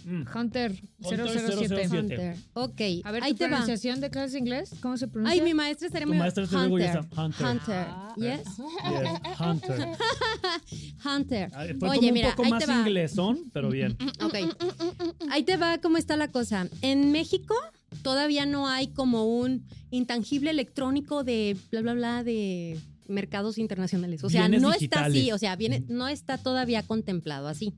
Mm. 0.06 0.24
Hunter 0.36 0.72
Hunter 1.04 1.28
007. 1.30 1.68
007. 1.88 2.00
Hunter. 2.00 2.36
Ok, 2.54 2.82
A 3.04 3.12
ver, 3.12 3.24
ahí 3.24 3.32
¿tu 3.34 3.38
te 3.40 3.44
va. 3.46 3.50
pronunciación 3.50 4.02
de 4.02 4.10
clases 4.10 4.34
de 4.34 4.40
inglés? 4.40 4.72
¿Cómo 4.82 4.98
se 4.98 5.08
pronuncia? 5.08 5.34
Ay, 5.34 5.42
mi 5.48 5.54
maestra 5.54 5.88
estaría 5.88 6.08
muy... 6.08 6.18
maestra 6.18 6.44
Hunter. 6.46 6.82
está. 6.82 7.22
Hunter. 7.24 7.46
Hunter. 7.48 7.86
Ah. 7.90 8.14
Yes. 8.18 8.42
Yes, 8.44 9.40
Hunter. 9.40 9.88
Hunter. 11.06 11.52
Ah, 11.54 11.66
Fue 11.80 11.90
Oye, 11.90 12.00
como 12.00 12.12
mira, 12.14 12.30
un 12.30 12.36
poco 12.36 12.44
ahí 12.46 12.52
más 12.52 12.60
te 12.66 12.72
va. 12.72 12.80
inglesón, 12.80 13.50
pero 13.54 13.70
bien. 13.70 13.98
Ok. 14.22 14.36
Ahí 15.30 15.44
te 15.44 15.58
va 15.58 15.78
cómo 15.80 15.98
está 15.98 16.16
la 16.18 16.30
cosa. 16.32 16.68
En 16.82 17.12
México 17.12 17.56
todavía 18.04 18.46
no 18.46 18.68
hay 18.68 18.88
como 18.88 19.26
un 19.40 19.66
intangible 19.90 20.52
electrónico 20.52 21.24
de 21.24 21.58
bla, 21.72 21.82
bla, 21.82 21.94
bla, 21.94 22.24
de 22.24 22.80
mercados 23.12 23.58
internacionales. 23.58 24.24
O 24.24 24.30
sea, 24.30 24.43
Bienes 24.47 24.62
no 24.62 24.71
digitales. 24.71 25.08
está 25.08 25.19
así, 25.19 25.32
o 25.32 25.38
sea, 25.38 25.56
viene, 25.56 25.84
no 25.88 26.08
está 26.08 26.38
todavía 26.38 26.84
contemplado 26.84 27.47
así. 27.47 27.74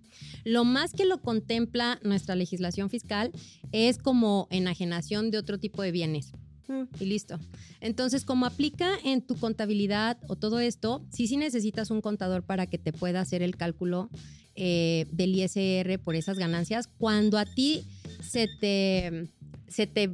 Lo 0.45 0.63
más 0.63 0.93
que 0.93 1.05
lo 1.05 1.21
contempla 1.21 1.99
nuestra 2.03 2.35
legislación 2.35 2.89
fiscal 2.89 3.31
es 3.71 3.97
como 3.97 4.47
enajenación 4.51 5.31
de 5.31 5.37
otro 5.37 5.59
tipo 5.59 5.81
de 5.81 5.91
bienes. 5.91 6.31
Mm, 6.67 6.83
Y 6.99 7.05
listo. 7.05 7.39
Entonces, 7.81 8.23
como 8.23 8.45
aplica 8.45 8.89
en 9.03 9.21
tu 9.21 9.35
contabilidad 9.35 10.17
o 10.29 10.37
todo 10.37 10.59
esto, 10.61 11.05
sí, 11.11 11.27
sí 11.27 11.35
necesitas 11.35 11.91
un 11.91 11.99
contador 11.99 12.43
para 12.43 12.67
que 12.67 12.77
te 12.77 12.93
pueda 12.93 13.19
hacer 13.19 13.41
el 13.41 13.57
cálculo 13.57 14.09
eh, 14.55 15.07
del 15.11 15.35
ISR 15.35 15.99
por 15.99 16.15
esas 16.15 16.37
ganancias. 16.37 16.87
Cuando 16.87 17.37
a 17.37 17.45
ti 17.45 17.83
se 18.21 18.47
te, 18.47 19.27
se 19.67 19.87
te 19.87 20.09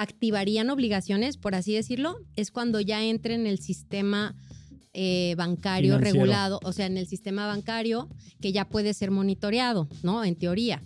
activarían 0.00 0.70
obligaciones, 0.70 1.36
por 1.36 1.54
así 1.54 1.74
decirlo, 1.74 2.16
es 2.34 2.50
cuando 2.50 2.80
ya 2.80 3.04
entre 3.04 3.34
en 3.34 3.46
el 3.46 3.58
sistema 3.58 4.34
eh, 4.94 5.34
bancario 5.36 5.96
Financiero. 5.96 6.18
regulado, 6.18 6.60
o 6.64 6.72
sea, 6.72 6.86
en 6.86 6.96
el 6.96 7.06
sistema 7.06 7.46
bancario 7.46 8.08
que 8.40 8.50
ya 8.50 8.66
puede 8.66 8.94
ser 8.94 9.10
monitoreado, 9.10 9.88
¿no? 10.02 10.24
En 10.24 10.36
teoría. 10.36 10.82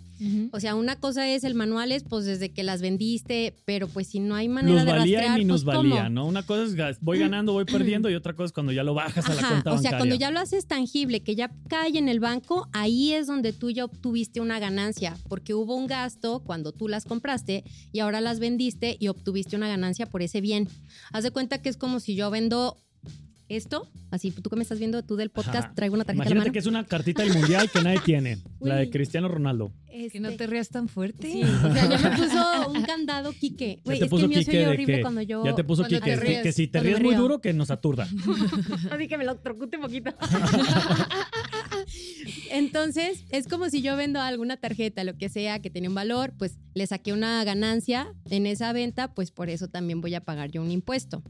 O 0.51 0.59
sea, 0.59 0.75
una 0.75 0.95
cosa 0.95 1.27
es 1.27 1.43
el 1.43 1.55
manuales, 1.55 2.03
pues 2.07 2.25
desde 2.25 2.49
que 2.49 2.63
las 2.63 2.81
vendiste, 2.81 3.55
pero 3.65 3.87
pues 3.87 4.07
si 4.07 4.19
no 4.19 4.35
hay 4.35 4.47
manera 4.47 4.83
de 4.83 4.91
Plusvalía 4.91 5.19
rastrear, 5.19 5.39
y 5.39 5.43
minusvalía, 5.43 6.01
pues, 6.01 6.11
¿no? 6.11 6.25
Una 6.25 6.43
cosa 6.43 6.89
es 6.89 6.99
voy 7.01 7.19
ganando, 7.19 7.53
voy 7.53 7.65
perdiendo 7.65 8.09
y 8.09 8.15
otra 8.15 8.33
cosa 8.33 8.45
es 8.45 8.51
cuando 8.51 8.71
ya 8.71 8.83
lo 8.83 8.93
bajas 8.93 9.25
a 9.25 9.35
la 9.35 9.47
cuenta 9.47 9.73
o 9.73 9.77
sea, 9.77 9.91
bancaria. 9.91 9.97
cuando 9.97 10.15
ya 10.15 10.31
lo 10.31 10.39
haces 10.39 10.67
tangible, 10.67 11.21
que 11.21 11.35
ya 11.35 11.51
cae 11.67 11.97
en 11.97 12.09
el 12.09 12.19
banco, 12.19 12.67
ahí 12.73 13.13
es 13.13 13.27
donde 13.27 13.53
tú 13.53 13.69
ya 13.69 13.85
obtuviste 13.85 14.41
una 14.41 14.59
ganancia, 14.59 15.17
porque 15.27 15.53
hubo 15.53 15.75
un 15.75 15.87
gasto 15.87 16.41
cuando 16.45 16.71
tú 16.71 16.87
las 16.87 17.05
compraste 17.05 17.63
y 17.91 17.99
ahora 17.99 18.21
las 18.21 18.39
vendiste 18.39 18.97
y 18.99 19.07
obtuviste 19.07 19.55
una 19.55 19.67
ganancia 19.67 20.05
por 20.05 20.21
ese 20.21 20.41
bien. 20.41 20.67
Haz 21.11 21.23
de 21.23 21.31
cuenta 21.31 21.61
que 21.61 21.69
es 21.69 21.77
como 21.77 21.99
si 21.99 22.15
yo 22.15 22.29
vendo 22.29 22.77
esto, 23.47 23.87
así 24.11 24.31
tú 24.31 24.49
que 24.49 24.55
me 24.55 24.63
estás 24.63 24.79
viendo 24.79 25.03
tú 25.03 25.15
del 25.15 25.29
podcast, 25.29 25.65
Ajá. 25.67 25.73
traigo 25.75 25.95
una 25.95 26.03
tarjeta 26.03 26.23
en 26.23 26.29
la 26.29 26.31
Imagínate 26.35 26.45
mano. 26.49 26.53
que 26.53 26.59
es 26.59 26.65
una 26.65 26.83
cartita 26.85 27.23
del 27.23 27.33
mundial 27.33 27.69
que 27.71 27.81
nadie 27.81 27.99
tiene. 28.03 28.37
La 28.59 28.75
de. 28.77 28.89
Cristiano 28.89 29.27
Ronaldo. 29.27 29.71
Que 30.11 30.19
no 30.19 30.27
Este, 30.29 30.37
te 30.45 30.47
rías 30.47 30.67
tan 30.69 30.87
fuerte. 30.89 31.31
Sí, 31.31 31.41
o 31.43 31.73
sea, 31.73 31.89
ya 31.89 32.09
me 32.09 32.17
puso 32.17 32.69
un 32.71 32.81
candado, 32.83 33.31
Quique. 33.33 33.77
Ya 33.77 33.81
Güey, 33.85 33.99
te 33.99 34.05
es 34.05 34.09
que 34.09 34.09
puso 34.09 34.23
el 34.25 34.29
mío 34.29 34.39
Quique 34.39 34.51
se 34.51 34.57
oye 34.57 34.65
de 34.65 34.71
horrible 34.73 34.95
que- 34.97 35.01
cuando 35.01 35.21
yo... 35.21 35.45
Ya 35.45 35.55
te 35.55 35.63
puso 35.63 35.83
Quique, 35.83 35.99
te 36.01 36.05
que, 36.05 36.15
ríes, 36.17 36.43
que 36.43 36.51
si 36.51 36.67
te 36.67 36.79
ríes 36.81 36.99
muy 37.01 37.15
duro, 37.15 37.39
que 37.39 37.53
nos 37.53 37.71
aturda. 37.71 38.07
Así 38.91 39.07
que 39.07 39.17
me 39.17 39.23
lo 39.25 39.37
trocute 39.37 39.77
un 39.77 39.83
poquito. 39.83 40.11
Entonces, 42.55 43.25
es 43.31 43.49
como 43.49 43.69
si 43.69 43.81
yo 43.81 43.97
vendo 43.97 44.21
alguna 44.21 44.55
tarjeta, 44.55 45.03
lo 45.03 45.17
que 45.17 45.27
sea, 45.27 45.59
que 45.59 45.69
tenía 45.69 45.89
un 45.89 45.95
valor, 45.95 46.33
pues 46.37 46.57
le 46.73 46.87
saqué 46.87 47.11
una 47.11 47.43
ganancia 47.43 48.13
en 48.29 48.45
esa 48.45 48.71
venta, 48.71 49.13
pues 49.13 49.31
por 49.31 49.49
eso 49.49 49.67
también 49.67 49.99
voy 49.99 50.15
a 50.15 50.21
pagar 50.21 50.51
yo 50.51 50.61
un 50.61 50.71
impuesto. 50.71 51.21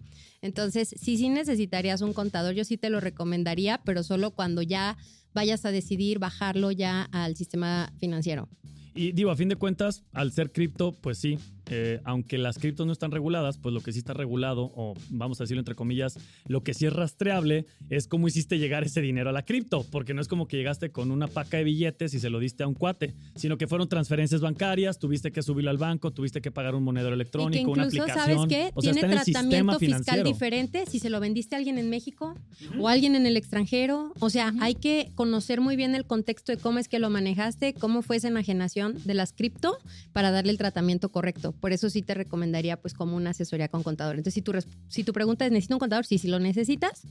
Entonces, 0.43 0.93
sí, 0.95 1.17
sí 1.17 1.29
necesitarías 1.29 2.01
un 2.01 2.13
contador, 2.13 2.53
yo 2.53 2.63
sí 2.63 2.77
te 2.77 2.91
lo 2.91 2.99
recomendaría, 2.99 3.81
pero 3.83 4.03
solo 4.03 4.35
cuando 4.35 4.61
ya 4.61 4.97
vayas 5.33 5.65
a 5.65 5.71
decidir 5.71 6.19
bajarlo 6.19 6.71
ya 6.71 7.09
al 7.11 7.35
sistema 7.35 7.91
financiero. 7.97 8.47
Y 8.93 9.11
digo, 9.11 9.31
a 9.31 9.35
fin 9.35 9.49
de 9.49 9.55
cuentas, 9.55 10.03
al 10.13 10.31
ser 10.31 10.51
cripto, 10.51 10.93
pues 10.93 11.17
sí, 11.17 11.39
eh, 11.67 12.01
aunque 12.03 12.37
las 12.37 12.57
criptos 12.57 12.85
no 12.85 12.93
están 12.93 13.11
reguladas, 13.11 13.57
pues 13.57 13.73
lo 13.73 13.81
que 13.81 13.91
sí 13.91 13.99
está 13.99 14.13
regulado, 14.13 14.71
o 14.75 14.93
vamos 15.09 15.39
a 15.39 15.43
decirlo 15.43 15.61
entre 15.61 15.75
comillas, 15.75 16.17
lo 16.47 16.63
que 16.63 16.73
sí 16.73 16.85
es 16.85 16.93
rastreable 16.93 17.65
es 17.89 18.07
cómo 18.07 18.27
hiciste 18.27 18.59
llegar 18.59 18.83
ese 18.83 19.01
dinero 19.01 19.29
a 19.29 19.33
la 19.33 19.45
cripto, 19.45 19.85
porque 19.91 20.13
no 20.13 20.21
es 20.21 20.27
como 20.27 20.47
que 20.47 20.57
llegaste 20.57 20.91
con 20.91 21.11
una 21.11 21.27
paca 21.27 21.57
de 21.57 21.63
billetes 21.63 22.13
y 22.13 22.19
se 22.19 22.29
lo 22.29 22.39
diste 22.39 22.63
a 22.63 22.67
un 22.67 22.73
cuate, 22.73 23.15
sino 23.35 23.57
que 23.57 23.67
fueron 23.67 23.89
transferencias 23.89 24.41
bancarias, 24.41 24.99
tuviste 24.99 25.31
que 25.31 25.41
subirlo 25.41 25.71
al 25.71 25.77
banco, 25.77 26.11
tuviste 26.11 26.41
que 26.41 26.51
pagar 26.51 26.75
un 26.75 26.83
monedero 26.83 27.15
Y 27.15 27.17
que 27.17 27.21
electrónico, 27.21 27.71
una 27.71 27.85
incluso, 27.85 28.03
aplicación. 28.03 28.37
¿sabes 28.37 28.49
qué? 28.49 28.71
O 28.75 28.81
sea, 28.81 28.93
Tiene 28.93 29.09
tratamiento 29.09 29.79
fiscal 29.79 30.23
diferente 30.23 30.85
si 30.85 30.99
se 30.99 31.09
lo 31.09 31.19
vendiste 31.19 31.55
a 31.55 31.57
alguien 31.57 31.77
en 31.77 31.89
México 31.89 32.35
o 32.79 32.87
a 32.87 32.91
alguien 32.91 33.15
en 33.15 33.25
el 33.25 33.37
extranjero. 33.37 34.13
O 34.19 34.29
sea, 34.29 34.53
hay 34.59 34.75
que 34.75 35.11
conocer 35.15 35.61
muy 35.61 35.75
bien 35.75 35.95
el 35.95 36.05
contexto 36.05 36.51
de 36.51 36.57
cómo 36.57 36.79
es 36.79 36.87
que 36.87 36.99
lo 36.99 37.09
manejaste, 37.09 37.73
cómo 37.73 38.01
fue 38.01 38.17
esa 38.17 38.27
enajenación 38.27 38.97
de 39.05 39.13
las 39.13 39.33
cripto 39.33 39.77
para 40.13 40.31
darle 40.31 40.51
el 40.51 40.57
tratamiento 40.57 41.09
correcto. 41.09 41.54
Por 41.59 41.71
eso 41.71 41.89
sí 41.89 42.01
te 42.01 42.13
recomendaría 42.13 42.77
pues 42.77 42.93
como 42.93 43.15
una 43.15 43.31
asesoría 43.31 43.67
con 43.67 43.83
contador. 43.83 44.15
Entonces, 44.15 44.33
si 44.33 44.41
tu, 44.41 44.53
si 44.87 45.03
tu 45.03 45.13
pregunta 45.13 45.45
es, 45.45 45.51
¿necesito 45.51 45.75
un 45.75 45.79
contador? 45.79 46.05
Sí, 46.05 46.17
si 46.17 46.27
lo 46.27 46.39
necesitas. 46.39 47.03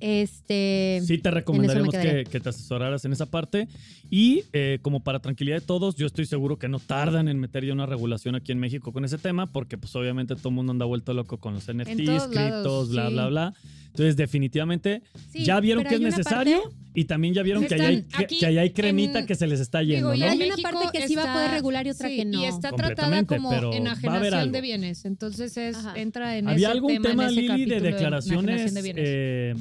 Este... 0.00 1.00
Sí, 1.04 1.18
te 1.18 1.30
recomendaríamos 1.30 1.94
que, 1.94 2.40
te 2.40 2.48
asesoraras 2.48 3.04
en 3.04 3.12
esa 3.12 3.26
parte. 3.26 3.68
Y 4.10 4.44
eh, 4.52 4.78
como 4.82 5.00
para 5.00 5.20
tranquilidad 5.20 5.60
de 5.60 5.66
todos, 5.66 5.96
yo 5.96 6.06
estoy 6.06 6.26
seguro 6.26 6.58
que 6.58 6.68
no 6.68 6.78
tardan 6.78 7.28
en 7.28 7.38
meter 7.38 7.64
ya 7.64 7.72
una 7.72 7.86
regulación 7.86 8.34
aquí 8.34 8.52
en 8.52 8.58
México 8.58 8.92
con 8.92 9.04
ese 9.04 9.18
tema, 9.18 9.46
porque 9.46 9.78
pues 9.78 9.94
obviamente 9.96 10.36
todo 10.36 10.50
el 10.50 10.54
mundo 10.56 10.72
anda 10.72 10.84
vuelto 10.84 11.14
loco 11.14 11.38
con 11.38 11.54
los 11.54 11.64
NFTs, 11.64 12.28
criptos, 12.30 12.90
bla, 12.90 13.08
bla, 13.08 13.28
bla. 13.28 13.54
Entonces, 13.94 14.16
definitivamente, 14.16 15.02
Sí, 15.30 15.44
ya 15.44 15.60
vieron 15.60 15.84
que 15.84 15.94
es 15.94 16.00
necesario 16.00 16.62
parte- 16.62 16.76
y 16.94 17.04
también 17.04 17.32
ya 17.32 17.44
vieron 17.44 17.64
que, 17.64 17.74
allá 17.76 17.86
hay, 17.88 18.02
que, 18.02 18.24
aquí 18.24 18.38
que 18.40 18.46
allá 18.46 18.62
hay 18.62 18.70
cremita 18.70 19.20
en- 19.20 19.26
que 19.26 19.36
se 19.36 19.46
les 19.46 19.60
está 19.60 19.84
yendo, 19.84 20.10
Digo, 20.10 20.14
y 20.14 20.18
¿no? 20.18 20.32
Hay 20.32 20.42
una 20.50 20.56
parte 20.56 20.98
que 20.98 21.06
sí 21.06 21.14
va 21.14 21.30
a 21.30 21.32
poder 21.34 21.50
regular 21.52 21.86
y 21.86 21.90
otra 21.90 22.08
sí, 22.08 22.16
que 22.16 22.24
no. 22.24 22.42
Y 22.42 22.44
está 22.46 22.72
tratada 22.72 23.24
como 23.24 23.52
enajenación 23.72 24.50
de 24.50 24.60
bienes. 24.60 25.04
Entonces 25.04 25.56
es, 25.56 25.76
Ajá. 25.76 25.92
entra 25.96 26.36
en 26.36 26.48
Había 26.48 26.68
ese 26.68 26.72
algún 26.72 26.92
tema, 26.94 27.08
tema, 27.08 27.22
en 27.24 27.30
ese 27.38 27.40
Lili, 27.40 27.64
de 27.66 27.80
declaraciones 27.80 28.74
de 28.74 28.92
eh, 28.96 29.54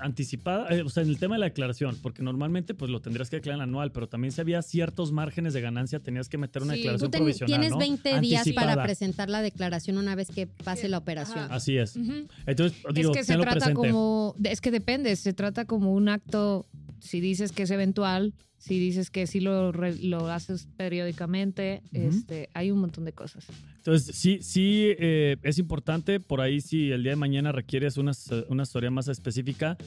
anticipada, 0.00 0.68
eh, 0.74 0.82
o 0.82 0.88
sea, 0.88 1.02
en 1.02 1.08
el 1.08 1.18
tema 1.18 1.34
de 1.36 1.40
la 1.40 1.46
declaración, 1.46 1.96
porque 2.02 2.22
normalmente 2.22 2.74
pues 2.74 2.90
lo 2.90 3.00
tendrías 3.00 3.30
que 3.30 3.36
declarar 3.36 3.58
en 3.58 3.68
anual, 3.68 3.92
pero 3.92 4.08
también 4.08 4.32
si 4.32 4.40
había 4.40 4.62
ciertos 4.62 5.12
márgenes 5.12 5.52
de 5.54 5.60
ganancia, 5.60 6.00
tenías 6.00 6.28
que 6.28 6.38
meter 6.38 6.62
una 6.62 6.74
Sí. 6.74 6.80
declaración 6.80 7.10
Tú 7.10 7.12
ten- 7.12 7.20
provisional, 7.20 7.48
tienes 7.48 7.70
¿no? 7.72 7.78
20 7.78 8.20
días 8.20 8.40
Anticipada. 8.40 8.74
para 8.74 8.82
presentar 8.84 9.28
la 9.30 9.42
declaración 9.42 9.98
una 9.98 10.14
vez 10.14 10.28
que 10.28 10.46
pase 10.46 10.88
la 10.88 10.98
operación. 10.98 11.46
Así 11.50 11.76
es. 11.76 11.96
Ujú. 11.96 12.26
Entonces, 12.46 12.78
digo, 12.94 13.10
es 13.12 13.16
que 13.18 13.24
se 13.24 13.34
trata 13.34 13.50
presente. 13.52 13.74
como, 13.74 14.34
es 14.44 14.60
que 14.60 14.70
depende, 14.70 15.14
se 15.16 15.32
trata 15.32 15.64
como 15.64 15.92
un 15.92 16.08
acto, 16.08 16.66
si 17.00 17.20
dices 17.20 17.52
que 17.52 17.62
es 17.64 17.70
eventual, 17.70 18.34
si 18.68 18.78
dices 18.78 19.10
que 19.10 19.26
sí 19.26 19.40
lo, 19.40 19.72
lo 19.72 20.30
haces 20.30 20.68
periódicamente, 20.76 21.80
Ujú. 21.92 22.08
este, 22.08 22.50
hay 22.54 22.70
un 22.70 22.78
montón 22.80 23.04
de 23.06 23.12
cosas. 23.12 23.46
Entonces, 23.78 24.14
sí, 24.14 24.38
sí 24.42 24.92
eh, 24.98 25.36
es 25.42 25.58
importante. 25.58 26.20
Por 26.20 26.42
ahí, 26.42 26.60
si 26.60 26.90
el 26.90 27.02
día 27.02 27.12
de 27.12 27.16
mañana 27.16 27.52
requieres 27.52 27.96
una, 27.96 28.12
una 28.48 28.64
asesoría 28.64 28.90
más 28.90 29.08
específica, 29.08 29.78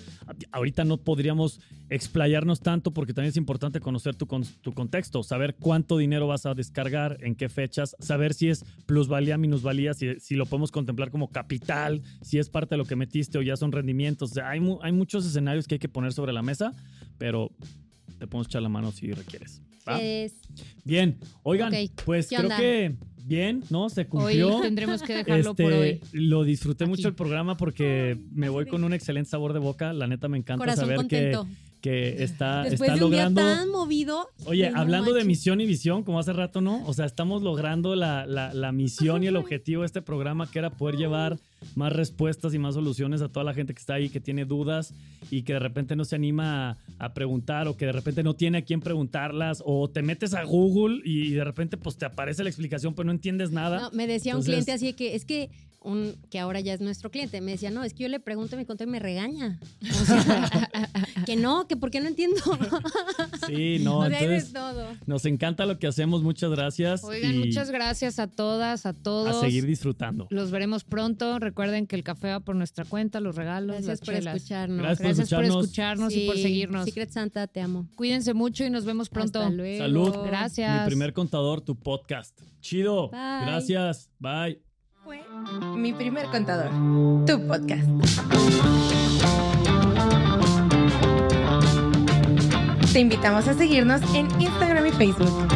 ahorita 0.51 0.83
no 0.83 0.97
podríamos 0.97 1.59
explayarnos 1.89 2.61
tanto 2.61 2.91
porque 2.91 3.13
también 3.13 3.29
es 3.29 3.37
importante 3.37 3.79
conocer 3.79 4.15
tu, 4.15 4.25
con- 4.25 4.43
tu 4.61 4.73
contexto, 4.73 5.21
saber 5.21 5.55
cuánto 5.59 5.97
dinero 5.97 6.25
vas 6.25 6.47
a 6.47 6.55
descargar, 6.55 7.17
en 7.21 7.35
qué 7.35 7.47
fechas, 7.49 7.95
saber 7.99 8.33
si 8.33 8.47
es 8.49 8.63
plusvalía, 8.87 9.37
minusvalía, 9.37 9.93
si, 9.93 10.19
si 10.19 10.35
lo 10.35 10.47
podemos 10.47 10.71
contemplar 10.71 11.11
como 11.11 11.29
capital, 11.29 12.01
si 12.21 12.39
es 12.39 12.49
parte 12.49 12.73
de 12.73 12.77
lo 12.77 12.85
que 12.85 12.95
metiste 12.95 13.37
o 13.37 13.41
ya 13.43 13.55
son 13.55 13.71
rendimientos. 13.71 14.31
O 14.31 14.33
sea, 14.33 14.49
hay, 14.49 14.59
mu- 14.61 14.79
hay 14.81 14.93
muchos 14.93 15.25
escenarios 15.27 15.67
que 15.67 15.75
hay 15.75 15.79
que 15.79 15.89
poner 15.89 16.11
sobre 16.13 16.33
la 16.33 16.41
mesa, 16.41 16.73
pero 17.19 17.51
te 18.21 18.27
podemos 18.27 18.45
echar 18.45 18.61
la 18.61 18.69
mano 18.69 18.91
si 18.91 19.11
requieres. 19.11 19.63
Bien, 20.83 21.17
oigan, 21.41 21.73
pues 22.05 22.27
¿qué 22.27 22.35
creo 22.35 22.45
onda? 22.49 22.57
que 22.57 22.95
bien, 23.25 23.63
¿no? 23.71 23.89
Se 23.89 24.01
Hoy 24.01 24.05
cumplió. 24.07 24.61
tendremos 24.61 25.01
que 25.01 25.15
dejarlo 25.15 25.55
por 25.55 25.73
Este, 25.73 26.05
hoy. 26.13 26.19
Lo 26.21 26.43
disfruté 26.43 26.83
Aquí. 26.83 26.91
mucho 26.91 27.07
el 27.07 27.15
programa 27.15 27.57
porque 27.57 28.15
me 28.31 28.49
voy 28.49 28.67
con 28.67 28.83
un 28.83 28.93
excelente 28.93 29.31
sabor 29.31 29.53
de 29.53 29.59
boca. 29.59 29.91
La 29.91 30.05
neta 30.05 30.27
me 30.27 30.37
encanta 30.37 30.59
corazón 30.63 30.83
saber 30.85 30.97
que, 31.07 31.31
contento. 31.31 31.47
que 31.81 32.23
está, 32.23 32.61
Después 32.61 32.81
está 32.91 32.93
de 32.99 33.05
un 33.05 33.09
logrando. 33.11 33.41
día 33.43 33.55
tan 33.55 33.69
movido. 33.69 34.29
Oye, 34.45 34.69
no 34.69 34.79
hablando 34.79 35.13
de 35.13 35.23
misión 35.25 35.61
y 35.61 35.65
visión, 35.65 36.03
como 36.03 36.19
hace 36.19 36.33
rato, 36.33 36.61
¿no? 36.61 36.85
O 36.85 36.93
sea, 36.93 37.05
estamos 37.07 37.41
logrando 37.41 37.95
la, 37.95 38.27
la- 38.27 38.53
la 38.53 38.71
misión 38.71 39.23
y 39.23 39.27
el 39.27 39.35
objetivo 39.35 39.81
de 39.81 39.87
este 39.87 40.03
programa, 40.03 40.49
que 40.49 40.59
era 40.59 40.69
poder 40.69 40.95
llevar 40.97 41.39
más 41.75 41.93
respuestas 41.93 42.53
y 42.53 42.59
más 42.59 42.75
soluciones 42.75 43.21
a 43.21 43.29
toda 43.29 43.43
la 43.43 43.53
gente 43.53 43.73
que 43.73 43.79
está 43.79 43.95
ahí, 43.95 44.09
que 44.09 44.19
tiene 44.19 44.45
dudas 44.45 44.93
y 45.29 45.43
que 45.43 45.53
de 45.53 45.59
repente 45.59 45.95
no 45.95 46.05
se 46.05 46.15
anima 46.15 46.71
a, 46.71 46.77
a 46.99 47.13
preguntar 47.13 47.67
o 47.67 47.77
que 47.77 47.85
de 47.85 47.91
repente 47.91 48.23
no 48.23 48.35
tiene 48.35 48.59
a 48.59 48.61
quién 48.63 48.81
preguntarlas 48.81 49.63
o 49.65 49.89
te 49.89 50.01
metes 50.01 50.33
a 50.33 50.43
Google 50.43 51.01
y 51.05 51.31
de 51.31 51.43
repente 51.43 51.77
pues 51.77 51.97
te 51.97 52.05
aparece 52.05 52.43
la 52.43 52.49
explicación 52.49 52.93
pero 52.93 53.05
no 53.05 53.11
entiendes 53.11 53.51
nada. 53.51 53.79
No, 53.79 53.91
me 53.91 54.07
decía 54.07 54.35
un 54.35 54.43
cliente 54.43 54.71
así 54.71 54.93
que 54.93 55.15
es 55.15 55.25
que 55.25 55.49
un 55.83 56.15
que 56.29 56.39
ahora 56.39 56.59
ya 56.59 56.73
es 56.73 56.79
nuestro 56.81 57.09
cliente, 57.09 57.41
me 57.41 57.51
decía, 57.51 57.71
no, 57.71 57.83
es 57.83 57.93
que 57.93 58.03
yo 58.03 58.09
le 58.09 58.19
pregunto 58.19 58.55
a 58.55 58.59
mi 58.59 58.65
contador 58.65 58.89
y 58.89 58.91
me 58.91 58.99
regaña. 58.99 59.59
O 59.81 60.05
sea, 60.05 60.69
que 61.25 61.35
no, 61.35 61.67
que 61.67 61.75
por 61.75 61.89
qué 61.91 61.99
no 62.01 62.07
entiendo. 62.07 62.37
Sí, 63.47 63.79
no, 63.81 63.99
O 63.99 64.07
sea, 64.07 64.19
hay 64.19 64.27
de 64.27 64.35
entonces 64.35 64.53
todo. 64.53 64.87
nos 65.07 65.25
encanta 65.25 65.65
lo 65.65 65.79
que 65.79 65.87
hacemos, 65.87 66.21
muchas 66.23 66.51
gracias. 66.51 67.03
Oigan, 67.03 67.33
y 67.35 67.37
muchas 67.39 67.71
gracias 67.71 68.19
a 68.19 68.27
todas, 68.27 68.85
a 68.85 68.93
todos. 68.93 69.35
A 69.35 69.39
seguir 69.41 69.65
disfrutando. 69.65 70.27
Los 70.29 70.51
veremos 70.51 70.83
pronto. 70.83 71.39
Recuerden 71.39 71.87
que 71.87 71.95
el 71.95 72.03
café 72.03 72.29
va 72.29 72.39
por 72.39 72.55
nuestra 72.55 72.85
cuenta, 72.85 73.19
los 73.19 73.35
regalos, 73.35 73.77
Gracias 73.77 73.87
las 73.87 73.99
por 74.01 74.13
chelas. 74.15 74.35
escucharnos. 74.37 74.77
Gracias 74.77 74.97
por 74.99 75.05
Gracias 75.07 75.29
por 75.29 75.43
escucharnos. 75.43 75.63
escucharnos 75.65 76.13
y 76.15 76.27
por 76.27 76.37
seguirnos. 76.37 76.85
Secret 76.85 77.09
Santa, 77.11 77.47
te 77.47 77.61
amo. 77.61 77.87
Cuídense 77.95 78.33
mucho 78.33 78.63
y 78.63 78.69
nos 78.69 78.85
vemos 78.85 79.09
pronto. 79.09 79.39
Hasta 79.39 79.51
luego. 79.53 79.79
Salud. 79.79 80.15
Gracias. 80.25 80.81
Mi 80.83 80.87
primer 80.87 81.13
contador, 81.13 81.61
tu 81.61 81.75
podcast. 81.75 82.39
Chido. 82.61 83.09
Bye. 83.09 83.19
Gracias. 83.45 84.09
Bye. 84.19 84.70
Fue 85.03 85.23
mi 85.75 85.93
primer 85.93 86.27
contador, 86.27 86.69
tu 87.25 87.47
podcast. 87.47 87.87
Te 92.93 92.99
invitamos 92.99 93.47
a 93.47 93.53
seguirnos 93.53 94.01
en 94.13 94.27
Instagram 94.39 94.85
y 94.85 94.91
Facebook. 94.91 95.47